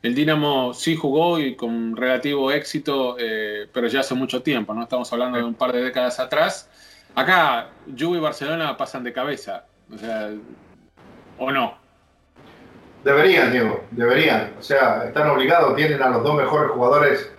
El 0.02 0.14
Dinamo 0.14 0.74
sí 0.74 0.98
jugó 0.98 1.40
y 1.40 1.56
con 1.56 1.96
relativo 1.96 2.52
éxito, 2.52 3.16
eh, 3.18 3.70
pero 3.72 3.88
ya 3.88 4.02
hace 4.02 4.16
mucho 4.16 4.44
tiempo, 4.44 4.74
¿no? 4.74 4.84
Estamos 4.84 5.12
hablando 5.14 5.38
de 5.38 5.46
un 5.46 5.54
par 5.54 5.72
de 5.72 5.82
décadas 5.82 6.20
atrás. 6.20 6.70
Acá, 7.16 7.70
Juve 7.98 8.18
y 8.18 8.22
Barcelona 8.22 8.76
pasan 8.76 9.04
de 9.06 9.14
cabeza, 9.14 9.66
o 9.90 9.98
sea, 9.98 10.30
¿o 11.38 11.52
no? 11.52 11.83
Deberían, 13.04 13.52
Diego, 13.52 13.82
deberían. 13.92 14.54
O 14.58 14.62
sea, 14.62 15.06
están 15.06 15.30
obligados, 15.30 15.76
tienen 15.76 16.02
a 16.02 16.10
los 16.10 16.24
dos 16.24 16.36
mejores 16.36 16.72
jugadores 16.72 17.32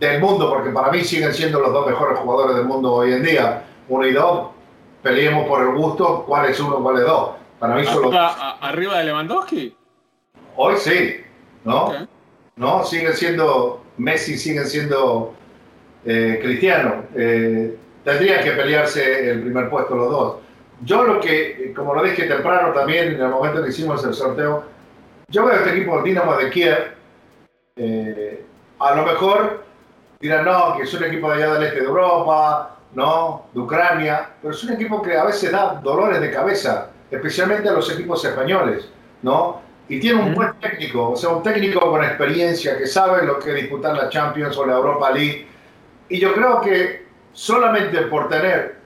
del 0.00 0.20
mundo, 0.20 0.50
porque 0.50 0.70
para 0.70 0.90
mí 0.90 1.04
siguen 1.04 1.32
siendo 1.32 1.60
los 1.60 1.72
dos 1.72 1.86
mejores 1.86 2.18
jugadores 2.18 2.56
del 2.56 2.64
mundo 2.64 2.92
hoy 2.92 3.12
en 3.12 3.22
día. 3.22 3.62
Uno 3.88 4.06
y 4.06 4.12
dos, 4.12 4.48
peleemos 5.02 5.46
por 5.46 5.62
el 5.62 5.74
gusto, 5.74 6.24
cuál 6.26 6.50
es 6.50 6.58
uno, 6.58 6.82
cuál 6.82 6.98
es 6.98 7.06
dos. 7.06 7.30
Para 7.60 7.76
mí 7.76 7.84
solo... 7.84 8.10
¿Arriba 8.60 8.98
de 8.98 9.04
Lewandowski? 9.04 9.76
Hoy 10.56 10.74
sí, 10.76 11.20
¿no? 11.64 11.92
No, 12.56 12.84
siguen 12.84 13.14
siendo, 13.14 13.84
Messi 13.98 14.36
siguen 14.36 14.66
siendo 14.66 15.34
eh, 16.04 16.40
Cristiano. 16.42 17.04
Eh, 17.14 17.76
tendrían 18.04 18.42
que 18.42 18.52
pelearse 18.52 19.30
el 19.30 19.42
primer 19.42 19.70
puesto 19.70 19.94
los 19.94 20.10
dos. 20.10 20.36
Yo 20.82 21.04
lo 21.04 21.20
que, 21.20 21.72
como 21.76 21.94
lo 21.94 22.02
dije 22.02 22.24
temprano 22.24 22.72
también, 22.72 23.14
en 23.14 23.20
el 23.20 23.28
momento 23.28 23.62
que 23.62 23.70
hicimos 23.70 24.04
el 24.04 24.14
sorteo, 24.14 24.64
yo 25.32 25.46
veo 25.46 25.56
este 25.56 25.70
equipo 25.70 26.02
Dinamo 26.02 26.36
de 26.36 26.50
Kiev, 26.50 26.94
eh, 27.76 28.44
a 28.78 28.94
lo 28.94 29.06
mejor 29.06 29.64
dirán, 30.20 30.44
no, 30.44 30.76
que 30.76 30.82
es 30.82 30.92
un 30.92 31.04
equipo 31.04 31.30
de 31.32 31.42
allá 31.42 31.54
del 31.54 31.62
este 31.64 31.80
de 31.80 31.86
Europa, 31.86 32.76
no, 32.94 33.46
de 33.54 33.60
Ucrania, 33.60 34.28
pero 34.40 34.52
es 34.52 34.62
un 34.62 34.74
equipo 34.74 35.00
que 35.00 35.16
a 35.16 35.24
veces 35.24 35.50
da 35.50 35.80
dolores 35.82 36.20
de 36.20 36.30
cabeza, 36.30 36.90
especialmente 37.10 37.68
a 37.68 37.72
los 37.72 37.90
equipos 37.90 38.22
españoles, 38.22 38.90
¿no? 39.22 39.62
Y 39.88 39.98
tiene 39.98 40.22
un 40.22 40.34
buen 40.34 40.52
técnico, 40.60 41.10
o 41.10 41.16
sea, 41.16 41.30
un 41.30 41.42
técnico 41.42 41.80
con 41.80 42.04
experiencia 42.04 42.76
que 42.76 42.86
sabe 42.86 43.26
lo 43.26 43.38
que 43.38 43.54
disputar 43.54 43.96
la 43.96 44.10
Champions 44.10 44.56
o 44.58 44.66
la 44.66 44.74
Europa 44.74 45.10
League. 45.10 45.48
Y 46.10 46.20
yo 46.20 46.34
creo 46.34 46.60
que 46.60 47.06
solamente 47.32 48.02
por 48.02 48.28
tener 48.28 48.76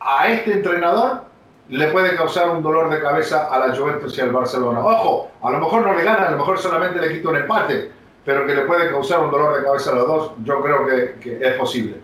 a 0.00 0.28
este 0.28 0.52
entrenador 0.52 1.22
le 1.68 1.88
puede 1.88 2.14
causar 2.16 2.50
un 2.50 2.62
dolor 2.62 2.90
de 2.90 3.00
cabeza 3.00 3.48
a 3.52 3.66
la 3.66 3.74
Juventus 3.74 4.16
y 4.18 4.20
al 4.20 4.32
Barcelona. 4.32 4.80
Ojo, 4.80 5.30
a 5.42 5.50
lo 5.50 5.58
mejor 5.58 5.86
no 5.86 5.94
le 5.94 6.04
gana, 6.04 6.28
a 6.28 6.30
lo 6.30 6.38
mejor 6.38 6.58
solamente 6.58 7.00
le 7.00 7.12
quita 7.14 7.30
un 7.30 7.36
empate, 7.36 7.90
pero 8.24 8.46
que 8.46 8.54
le 8.54 8.62
puede 8.62 8.90
causar 8.90 9.20
un 9.20 9.30
dolor 9.30 9.56
de 9.56 9.64
cabeza 9.64 9.92
a 9.92 9.94
los 9.94 10.06
dos, 10.06 10.32
yo 10.44 10.60
creo 10.62 10.86
que, 11.20 11.38
es 11.40 11.54
posible. 11.54 11.96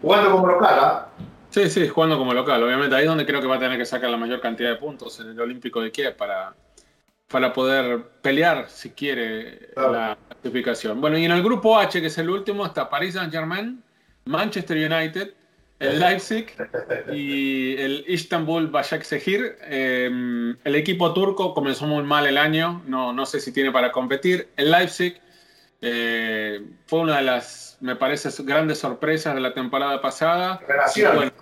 Jugando 0.00 0.30
como 0.30 0.46
local, 0.46 0.78
¿ah? 0.80 1.08
Sí, 1.50 1.68
sí, 1.68 1.88
jugando 1.88 2.18
como 2.18 2.32
local. 2.32 2.62
Obviamente 2.62 2.94
ahí 2.94 3.02
es 3.02 3.08
donde 3.08 3.26
creo 3.26 3.40
que 3.40 3.46
va 3.46 3.56
a 3.56 3.58
tener 3.58 3.78
que 3.78 3.86
sacar 3.86 4.10
la 4.10 4.16
mayor 4.16 4.40
cantidad 4.40 4.70
de 4.70 4.76
puntos 4.76 5.18
en 5.20 5.30
el 5.30 5.40
Olímpico 5.40 5.80
de 5.80 5.90
Kiev 5.90 6.14
para, 6.16 6.54
para 7.26 7.52
poder 7.52 8.02
pelear, 8.22 8.68
si 8.68 8.90
quiere, 8.90 9.70
la 9.74 10.16
clasificación. 10.28 11.00
Bueno, 11.00 11.18
y 11.18 11.24
en 11.24 11.32
el 11.32 11.42
grupo 11.42 11.78
H, 11.78 12.00
que 12.00 12.06
es 12.06 12.18
el 12.18 12.30
último, 12.30 12.66
está 12.66 12.88
Paris 12.88 13.14
Saint-Germain, 13.14 13.82
Manchester 14.26 14.76
United, 14.76 15.34
el 15.78 16.00
Leipzig 16.00 16.46
y 17.12 17.76
el 17.76 18.04
Istanbul 18.08 18.68
Başakşehir. 18.68 19.58
Eh, 19.62 20.54
el 20.64 20.74
equipo 20.74 21.12
turco 21.14 21.54
comenzó 21.54 21.86
muy 21.86 22.02
mal 22.02 22.26
el 22.26 22.38
año, 22.38 22.82
no, 22.86 23.12
no 23.12 23.26
sé 23.26 23.40
si 23.40 23.52
tiene 23.52 23.70
para 23.70 23.92
competir. 23.92 24.48
El 24.56 24.70
Leipzig 24.70 25.20
eh, 25.80 26.60
fue 26.86 27.00
una 27.00 27.18
de 27.18 27.22
las, 27.22 27.78
me 27.80 27.96
parece, 27.96 28.30
grandes 28.42 28.78
sorpresas 28.78 29.34
de 29.34 29.40
la 29.40 29.54
temporada 29.54 30.00
pasada. 30.00 30.60
Bueno, 31.14 31.32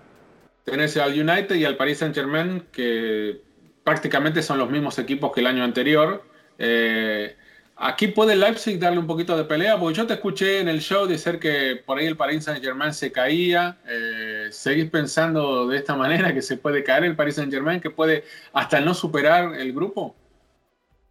tenés 0.64 0.96
al 0.96 1.12
United 1.12 1.54
y 1.54 1.64
al 1.64 1.76
Paris 1.76 1.98
Saint 1.98 2.14
Germain, 2.14 2.66
que 2.72 3.40
prácticamente 3.84 4.42
son 4.42 4.58
los 4.58 4.68
mismos 4.68 4.98
equipos 4.98 5.32
que 5.32 5.40
el 5.40 5.46
año 5.46 5.64
anterior. 5.64 6.24
Eh, 6.58 7.36
Aquí 7.78 8.08
puede 8.08 8.36
Leipzig 8.36 8.80
darle 8.80 8.98
un 8.98 9.06
poquito 9.06 9.36
de 9.36 9.44
pelea, 9.44 9.78
porque 9.78 9.98
yo 9.98 10.06
te 10.06 10.14
escuché 10.14 10.60
en 10.60 10.68
el 10.68 10.80
show 10.80 11.06
decir 11.06 11.38
que 11.38 11.82
por 11.84 11.98
ahí 11.98 12.06
el 12.06 12.16
Paris 12.16 12.44
Saint 12.44 12.64
Germain 12.64 12.94
se 12.94 13.12
caía. 13.12 13.76
Eh, 13.86 14.48
¿Seguís 14.50 14.88
pensando 14.88 15.68
de 15.68 15.76
esta 15.76 15.94
manera 15.94 16.32
que 16.32 16.40
se 16.40 16.56
puede 16.56 16.82
caer 16.82 17.04
el 17.04 17.14
Paris 17.14 17.34
Saint 17.34 17.52
Germain, 17.52 17.78
que 17.78 17.90
puede 17.90 18.24
hasta 18.54 18.80
no 18.80 18.94
superar 18.94 19.54
el 19.56 19.74
grupo? 19.74 20.14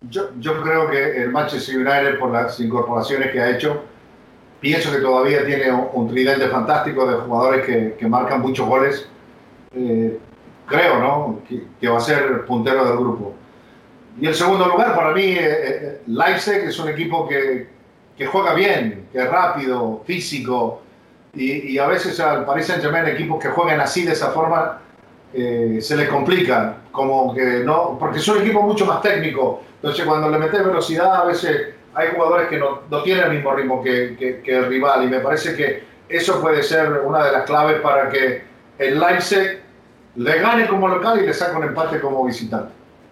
Yo, 0.09 0.31
creo 0.63 0.89
que 0.89 1.21
el 1.21 1.29
Manchester 1.29 1.77
United, 1.77 2.17
por 2.17 2.31
las 2.31 2.59
incorporaciones 2.59 3.31
que 3.31 3.39
ha 3.39 3.51
hecho, 3.51 3.83
pienso 4.59 4.91
que 4.91 4.97
todavía 4.97 5.45
tiene 5.45 5.71
un, 5.71 6.09
tridente 6.09 6.47
fantástico 6.47 7.05
de 7.05 7.17
jugadores 7.17 7.95
que, 7.95 8.07
marcan 8.07 8.41
muchos 8.41 8.67
goles. 8.67 9.07
Eh, 9.71 10.17
creo, 10.65 10.99
¿no? 10.99 11.43
que 11.79 11.87
va 11.87 11.97
a 11.97 12.01
ser 12.01 12.43
puntero 12.45 12.85
del 12.85 12.97
grupo. 12.97 13.35
Y 14.19 14.27
el 14.27 14.35
segundo 14.35 14.67
lugar 14.67 14.95
para 14.95 15.11
mí, 15.11 15.23
eh, 15.23 15.37
eh, 15.39 16.01
Leipzig 16.07 16.65
es 16.65 16.79
un 16.79 16.89
equipo 16.89 17.27
que, 17.27 17.67
que, 18.17 18.25
juega 18.25 18.53
bien, 18.53 19.07
que 19.11 19.19
es 19.19 19.29
rápido, 19.29 20.03
físico, 20.05 20.81
y, 21.33 21.73
y, 21.73 21.77
a 21.77 21.87
veces 21.87 22.17
al 22.21 22.45
Paris 22.45 22.67
Saint-Germain 22.67 23.07
equipos 23.07 23.43
que 23.43 23.49
juegan 23.49 23.81
así 23.81 24.03
de 24.03 24.13
esa 24.13 24.31
forma 24.31 24.79
eh, 25.33 25.79
se 25.81 25.97
les 25.97 26.07
complica, 26.07 26.77
como 26.93 27.33
que 27.35 27.61
no, 27.65 27.97
porque 27.99 28.19
son 28.19 28.41
equipos 28.41 28.63
mucho 28.63 28.85
más 28.85 29.01
técnicos. 29.01 29.59
Entonces 29.75 30.05
cuando 30.05 30.29
le 30.29 30.37
metes 30.37 30.65
velocidad 30.65 31.13
a 31.13 31.25
veces 31.25 31.73
hay 31.93 32.09
jugadores 32.15 32.47
que 32.47 32.57
no, 32.57 32.83
no 32.89 33.03
tienen 33.03 33.25
el 33.25 33.31
mismo 33.31 33.53
ritmo 33.53 33.83
que, 33.83 34.15
que, 34.17 34.39
que, 34.41 34.55
el 34.55 34.67
rival 34.67 35.03
y 35.03 35.07
me 35.07 35.19
parece 35.19 35.53
que 35.57 35.83
eso 36.07 36.39
puede 36.39 36.63
ser 36.63 37.01
una 37.03 37.25
de 37.25 37.33
las 37.33 37.43
claves 37.43 37.81
para 37.81 38.07
que 38.09 38.43
el 38.77 38.97
Leipzig 38.97 39.59
le 40.15 40.39
gane 40.39 40.67
como 40.67 40.87
local 40.87 41.21
y 41.21 41.25
le 41.25 41.33
saque 41.33 41.57
un 41.57 41.63
empate 41.63 41.99
como 41.99 42.23
visitante. 42.23 42.71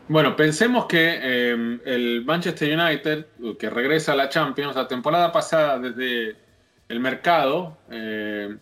Bueno, 0.10 0.36
pensemos 0.36 0.86
que 0.86 1.20
eh, 1.22 1.80
el 1.86 2.26
Manchester 2.26 2.78
United, 2.78 3.26
que 3.58 3.70
regresa 3.70 4.12
a 4.12 4.16
la 4.16 4.28
Champions, 4.28 4.76
la 4.76 4.88
temporada 4.88 5.32
pasada 5.32 5.80
desde 5.80 6.36
el 6.90 7.00
mercado 7.00 7.78
eh, 7.90 8.58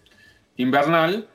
invernal, 0.58 1.27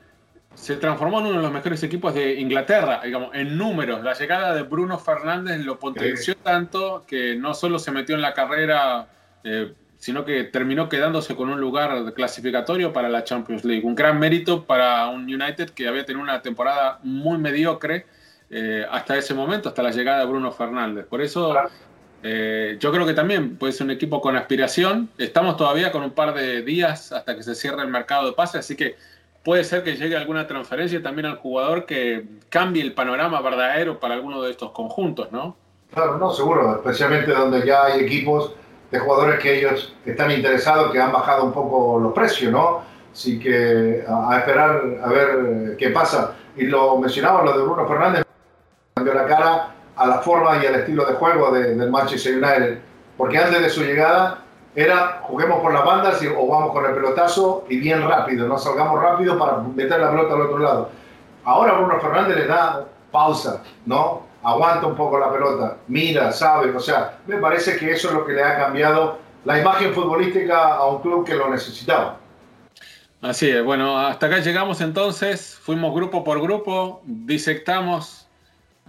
se 0.55 0.77
transformó 0.77 1.19
en 1.19 1.27
uno 1.27 1.35
de 1.37 1.43
los 1.43 1.51
mejores 1.51 1.83
equipos 1.83 2.15
de 2.15 2.39
Inglaterra, 2.39 3.01
digamos, 3.03 3.35
en 3.35 3.57
números. 3.57 4.01
La 4.01 4.13
llegada 4.13 4.55
de 4.55 4.63
Bruno 4.63 4.97
Fernández 4.97 5.59
lo 5.59 5.77
potenció 5.77 6.35
tanto 6.37 7.03
que 7.05 7.35
no 7.35 7.53
solo 7.53 7.77
se 7.77 7.91
metió 7.91 8.15
en 8.15 8.21
la 8.21 8.33
carrera, 8.33 9.09
eh, 9.43 9.73
sino 9.97 10.23
que 10.23 10.45
terminó 10.45 10.87
quedándose 10.87 11.35
con 11.35 11.49
un 11.49 11.59
lugar 11.59 12.13
clasificatorio 12.13 12.93
para 12.93 13.09
la 13.09 13.25
Champions 13.25 13.65
League. 13.65 13.85
Un 13.85 13.93
gran 13.93 14.17
mérito 14.19 14.63
para 14.65 15.09
un 15.09 15.23
United 15.23 15.71
que 15.71 15.87
había 15.87 16.05
tenido 16.05 16.23
una 16.23 16.41
temporada 16.41 16.99
muy 17.03 17.37
mediocre 17.37 18.05
eh, 18.49 18.85
hasta 18.89 19.17
ese 19.17 19.33
momento, 19.33 19.69
hasta 19.69 19.83
la 19.83 19.91
llegada 19.91 20.19
de 20.19 20.25
Bruno 20.25 20.51
Fernández. 20.51 21.05
Por 21.05 21.21
eso 21.21 21.53
eh, 22.23 22.77
yo 22.79 22.91
creo 22.91 23.05
que 23.05 23.13
también 23.13 23.57
puede 23.57 23.73
ser 23.73 23.85
un 23.85 23.91
equipo 23.91 24.21
con 24.21 24.35
aspiración. 24.35 25.09
Estamos 25.17 25.57
todavía 25.57 25.91
con 25.91 26.03
un 26.03 26.11
par 26.11 26.33
de 26.33 26.61
días 26.61 27.11
hasta 27.11 27.35
que 27.35 27.43
se 27.43 27.55
cierre 27.55 27.81
el 27.81 27.89
mercado 27.89 28.27
de 28.27 28.33
pases, 28.33 28.59
así 28.59 28.75
que 28.75 28.95
puede 29.43 29.63
ser 29.63 29.83
que 29.83 29.95
llegue 29.95 30.17
alguna 30.17 30.47
transferencia 30.47 31.01
también 31.01 31.25
al 31.25 31.37
jugador 31.37 31.85
que 31.85 32.25
cambie 32.49 32.81
el 32.81 32.93
panorama 32.93 33.41
verdadero 33.41 33.99
para 33.99 34.15
alguno 34.15 34.41
de 34.41 34.51
estos 34.51 34.71
conjuntos, 34.71 35.31
¿no? 35.31 35.55
Claro, 35.93 36.17
no, 36.17 36.31
seguro, 36.31 36.75
especialmente 36.75 37.31
donde 37.31 37.65
ya 37.65 37.85
hay 37.85 38.01
equipos 38.01 38.53
de 38.91 38.99
jugadores 38.99 39.39
que 39.39 39.59
ellos 39.59 39.93
están 40.05 40.31
interesados, 40.31 40.91
que 40.91 40.99
han 40.99 41.11
bajado 41.11 41.45
un 41.45 41.53
poco 41.53 41.99
los 41.99 42.13
precios, 42.13 42.51
¿no? 42.51 42.81
Así 43.11 43.39
que 43.39 44.03
a, 44.07 44.37
esperar 44.37 44.81
a 45.01 45.07
ver 45.07 45.75
qué 45.77 45.89
pasa. 45.89 46.35
Y 46.55 46.65
lo 46.65 46.97
mencionaba, 46.97 47.43
lo 47.43 47.57
de 47.57 47.63
Bruno 47.63 47.87
Fernández, 47.87 48.26
cambió 48.97 49.13
la 49.13 49.25
cara 49.25 49.69
a 49.95 50.07
la 50.07 50.19
forma 50.19 50.61
y 50.61 50.65
al 50.65 50.75
estilo 50.75 51.05
de 51.05 51.13
juego 51.13 51.51
del 51.51 51.89
Manchester 51.89 52.33
United. 52.33 52.79
Porque 53.15 53.37
antes 53.37 53.61
de 53.61 53.69
su 53.69 53.83
llegada 53.83 54.39
era 54.75 55.21
juguemos 55.23 55.59
por 55.59 55.73
las 55.73 55.83
bandas 55.83 56.21
y, 56.21 56.27
o 56.27 56.47
vamos 56.47 56.71
con 56.71 56.85
el 56.85 56.93
pelotazo 56.93 57.65
y 57.67 57.77
bien 57.77 58.07
rápido, 58.07 58.47
no 58.47 58.57
salgamos 58.59 59.01
rápido 59.01 59.37
para 59.37 59.57
meter 59.57 59.99
la 59.99 60.11
pelota 60.11 60.33
al 60.35 60.41
otro 60.41 60.59
lado. 60.59 60.89
Ahora 61.43 61.73
Bruno 61.73 61.99
Fernández 61.99 62.37
le 62.37 62.45
da 62.45 62.85
pausa, 63.11 63.63
¿no? 63.85 64.27
Aguanta 64.43 64.85
un 64.85 64.95
poco 64.95 65.17
la 65.17 65.31
pelota, 65.31 65.77
mira, 65.87 66.31
sabe, 66.31 66.69
o 66.75 66.79
sea, 66.79 67.17
me 67.25 67.37
parece 67.37 67.77
que 67.77 67.91
eso 67.91 68.09
es 68.09 68.13
lo 68.13 68.25
que 68.25 68.33
le 68.33 68.43
ha 68.43 68.57
cambiado 68.57 69.17
la 69.45 69.59
imagen 69.59 69.93
futbolística 69.93 70.75
a 70.75 70.85
un 70.85 71.01
club 71.01 71.25
que 71.25 71.33
lo 71.33 71.49
necesitaba. 71.49 72.17
Así 73.21 73.49
es, 73.49 73.63
bueno, 73.63 73.97
hasta 73.97 74.27
acá 74.27 74.39
llegamos 74.39 74.79
entonces, 74.81 75.57
fuimos 75.59 75.95
grupo 75.95 76.23
por 76.23 76.39
grupo, 76.39 77.01
disectamos 77.03 78.26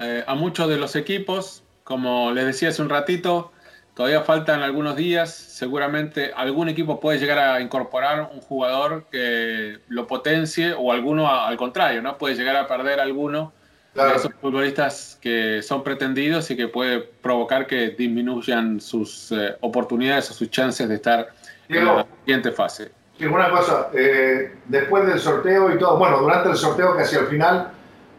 eh, 0.01 0.25
a 0.27 0.35
muchos 0.35 0.69
de 0.69 0.77
los 0.77 0.97
equipos, 0.97 1.63
como 1.85 2.33
les 2.33 2.47
decía 2.47 2.69
hace 2.69 2.83
un 2.83 2.89
ratito, 2.89 3.53
todavía 3.95 4.23
faltan 4.23 4.63
algunos 4.63 4.97
días, 4.97 5.35
seguramente 5.35 6.33
algún 6.37 6.69
equipo 6.69 7.01
puede 7.01 7.19
llegar 7.19 7.39
a 7.39 7.61
incorporar 7.61 8.31
un 8.33 8.41
jugador 8.41 9.07
que 9.11 9.79
lo 9.89 10.07
potencie 10.07 10.73
o 10.73 10.93
alguno 10.93 11.29
al 11.29 11.57
contrario, 11.57 12.01
¿no? 12.03 12.17
Puede 12.17 12.37
llegar 12.37 12.57
a 12.57 12.69
perder 12.69 13.01
alguno 13.01 13.53
de 13.95 14.15
esos 14.15 14.33
futbolistas 14.41 15.19
que 15.21 15.63
son 15.63 15.83
pretendidos 15.83 16.51
y 16.51 16.57
que 16.57 16.69
puede 16.69 17.01
provocar 17.01 17.67
que 17.67 17.91
disminuyan 17.91 18.81
sus 18.81 19.33
eh, 19.33 19.57
oportunidades 19.61 20.31
o 20.31 20.35
sus 20.35 20.51
chances 20.51 20.89
de 20.89 20.95
estar 20.95 21.31
en 21.69 21.85
la 21.85 22.07
siguiente 22.21 22.53
fase. 22.53 22.93
Una 23.21 23.51
cosa, 23.51 23.89
eh, 23.95 24.55
después 24.67 25.07
del 25.07 25.19
sorteo 25.19 25.75
y 25.75 25.79
todo, 25.79 25.99
bueno, 25.99 26.21
durante 26.21 26.51
el 26.51 26.57
sorteo 26.57 26.97
que 26.97 27.03
hacia 27.03 27.19
el 27.21 27.27
final, 27.27 27.73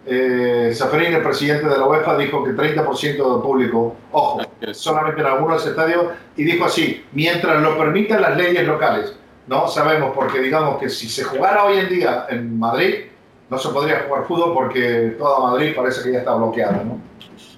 eh, 0.09 0.73
el 0.73 1.21
presidente 1.21 1.67
de 1.67 1.77
la 1.77 1.85
UEFA, 1.85 2.17
dijo 2.17 2.43
que 2.43 2.51
30% 2.51 3.01
del 3.01 3.41
público, 3.41 3.95
ojo, 4.11 4.41
solamente 4.71 5.21
en 5.21 5.27
algunos 5.27 5.65
estadios, 5.65 6.05
y 6.35 6.43
dijo 6.43 6.65
así, 6.65 7.05
mientras 7.11 7.61
lo 7.61 7.77
permitan 7.77 8.21
las 8.21 8.35
leyes 8.35 8.65
locales, 8.65 9.15
¿no? 9.47 9.67
Sabemos, 9.67 10.11
porque 10.15 10.39
digamos 10.39 10.79
que 10.79 10.89
si 10.89 11.07
se 11.07 11.23
jugara 11.23 11.63
hoy 11.63 11.77
en 11.77 11.89
día 11.89 12.25
en 12.29 12.57
Madrid, 12.57 13.05
no 13.49 13.57
se 13.57 13.69
podría 13.69 14.01
jugar 14.07 14.25
fútbol 14.25 14.53
porque 14.53 15.15
toda 15.17 15.51
Madrid 15.51 15.73
parece 15.75 16.03
que 16.03 16.13
ya 16.13 16.19
está 16.19 16.35
bloqueada, 16.35 16.83
¿no? 16.83 16.99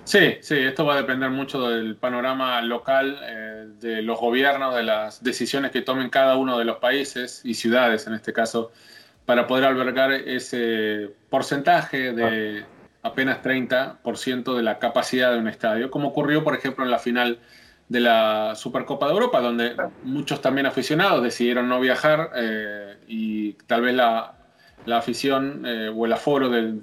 Sí, 0.04 0.38
sí, 0.42 0.58
esto 0.58 0.86
va 0.86 0.96
a 0.96 0.98
depender 0.98 1.30
mucho 1.30 1.70
del 1.70 1.96
panorama 1.96 2.62
local, 2.62 3.20
eh, 3.24 3.68
de 3.80 4.02
los 4.02 4.20
gobiernos, 4.20 4.76
de 4.76 4.84
las 4.84 5.24
decisiones 5.24 5.72
que 5.72 5.82
tomen 5.82 6.10
cada 6.10 6.36
uno 6.38 6.58
de 6.58 6.66
los 6.66 6.78
países 6.78 7.42
y 7.46 7.54
ciudades 7.54 8.08
en 8.08 8.16
este 8.16 8.34
caso, 8.34 8.72
para 9.26 9.48
poder 9.48 9.66
albergar 9.66 10.12
ese 10.12 11.10
porcentaje 11.30 12.12
de 12.14 12.66
apenas 13.04 13.42
30% 13.42 14.56
de 14.56 14.64
la 14.64 14.80
capacidad 14.80 15.32
de 15.32 15.40
un 15.40 15.48
estadio, 15.48 15.90
como 15.90 16.10
ocurrió, 16.10 16.44
por 16.44 16.56
ejemplo, 16.56 16.84
en 16.84 16.92
la 16.92 17.00
final 17.00 17.40
de 17.90 18.00
la 18.00 18.54
Supercopa 18.56 19.08
de 19.08 19.14
Europa, 19.14 19.42
donde 19.42 19.76
muchos 20.04 20.42
también 20.42 20.66
aficionados 20.66 21.24
decidieron 21.24 21.68
no 21.68 21.80
viajar 21.80 22.32
eh, 22.36 22.98
y 23.08 23.54
tal 23.68 23.82
vez 23.82 23.96
la, 23.96 24.36
afición 24.94 25.64
eh, 25.66 25.92
o 25.94 26.06
el 26.06 26.14
aforo 26.14 26.50
del, 26.50 26.82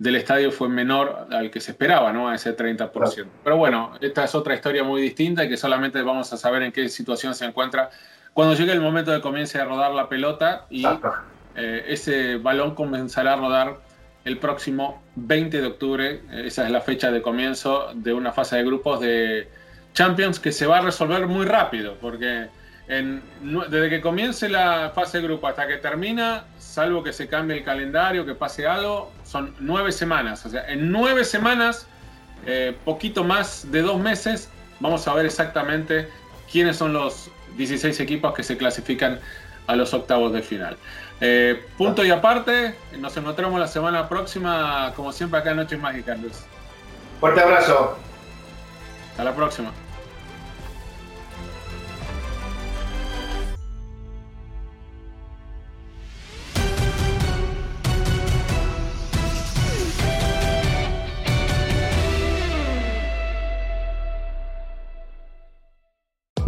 del 0.00 0.16
estadio 0.16 0.50
fue 0.50 0.68
menor 0.68 1.28
al 1.30 1.50
que 1.50 1.60
se 1.60 1.72
esperaba, 1.72 2.12
¿no? 2.12 2.28
A 2.28 2.34
ese 2.34 2.56
30%. 2.56 3.26
Pero 3.44 3.56
bueno, 3.58 3.92
esta 4.00 4.24
es 4.24 4.34
otra 4.34 4.54
historia 4.54 4.82
muy 4.82 5.02
distinta 5.02 5.44
y 5.44 5.48
que 5.48 5.56
solamente 5.56 6.02
vamos 6.02 6.32
a 6.32 6.36
saber 6.36 6.62
en 6.62 6.72
qué 6.72 6.88
situación 6.88 7.34
se 7.34 7.44
encuentra 7.44 7.90
cuando 8.32 8.54
llegue 8.54 8.72
el 8.72 8.80
momento 8.80 9.10
de 9.10 9.20
comience 9.20 9.60
a 9.60 9.66
rodar 9.66 9.92
la 9.92 10.08
pelota 10.08 10.66
y 10.70 10.84
eh, 11.56 11.84
ese 11.88 12.36
balón 12.36 12.74
comenzará 12.74 13.34
a 13.34 13.36
rodar 13.36 13.80
el 14.24 14.38
próximo 14.38 15.02
20 15.16 15.60
de 15.60 15.66
octubre. 15.66 16.20
Esa 16.32 16.64
es 16.64 16.70
la 16.70 16.80
fecha 16.80 17.10
de 17.10 17.22
comienzo 17.22 17.92
de 17.94 18.12
una 18.12 18.32
fase 18.32 18.56
de 18.56 18.64
grupos 18.64 19.00
de 19.00 19.48
Champions 19.94 20.38
que 20.38 20.52
se 20.52 20.66
va 20.66 20.78
a 20.78 20.80
resolver 20.82 21.26
muy 21.26 21.46
rápido, 21.46 21.96
porque 22.00 22.48
desde 22.88 23.88
que 23.88 24.00
comience 24.00 24.48
la 24.48 24.90
fase 24.92 25.18
de 25.18 25.24
grupo 25.24 25.46
hasta 25.46 25.68
que 25.68 25.76
termina 25.76 26.44
salvo 26.58 27.02
que 27.02 27.12
se 27.12 27.28
cambie 27.28 27.58
el 27.58 27.64
calendario, 27.64 28.24
que 28.24 28.34
pase 28.34 28.66
algo, 28.66 29.12
son 29.24 29.54
nueve 29.58 29.92
semanas. 29.92 30.46
O 30.46 30.50
sea, 30.50 30.68
en 30.68 30.90
nueve 30.90 31.24
semanas, 31.24 31.86
eh, 32.46 32.76
poquito 32.84 33.24
más 33.24 33.70
de 33.70 33.82
dos 33.82 34.00
meses, 34.00 34.48
vamos 34.78 35.06
a 35.08 35.14
ver 35.14 35.26
exactamente 35.26 36.08
quiénes 36.50 36.76
son 36.76 36.92
los 36.92 37.30
16 37.56 37.98
equipos 38.00 38.34
que 38.34 38.42
se 38.42 38.56
clasifican 38.56 39.18
a 39.70 39.76
los 39.76 39.94
octavos 39.94 40.32
de 40.32 40.42
final. 40.42 40.76
Eh, 41.20 41.64
punto 41.78 42.04
y 42.04 42.10
aparte, 42.10 42.74
nos 42.98 43.16
encontramos 43.16 43.60
la 43.60 43.68
semana 43.68 44.08
próxima, 44.08 44.92
como 44.96 45.12
siempre, 45.12 45.38
acá 45.38 45.52
en 45.52 45.58
Noches 45.58 45.78
Mágicas, 45.78 46.18
Luis. 46.18 46.44
Fuerte 47.20 47.40
abrazo. 47.40 47.96
Hasta 49.10 49.24
la 49.24 49.34
próxima. 49.34 49.70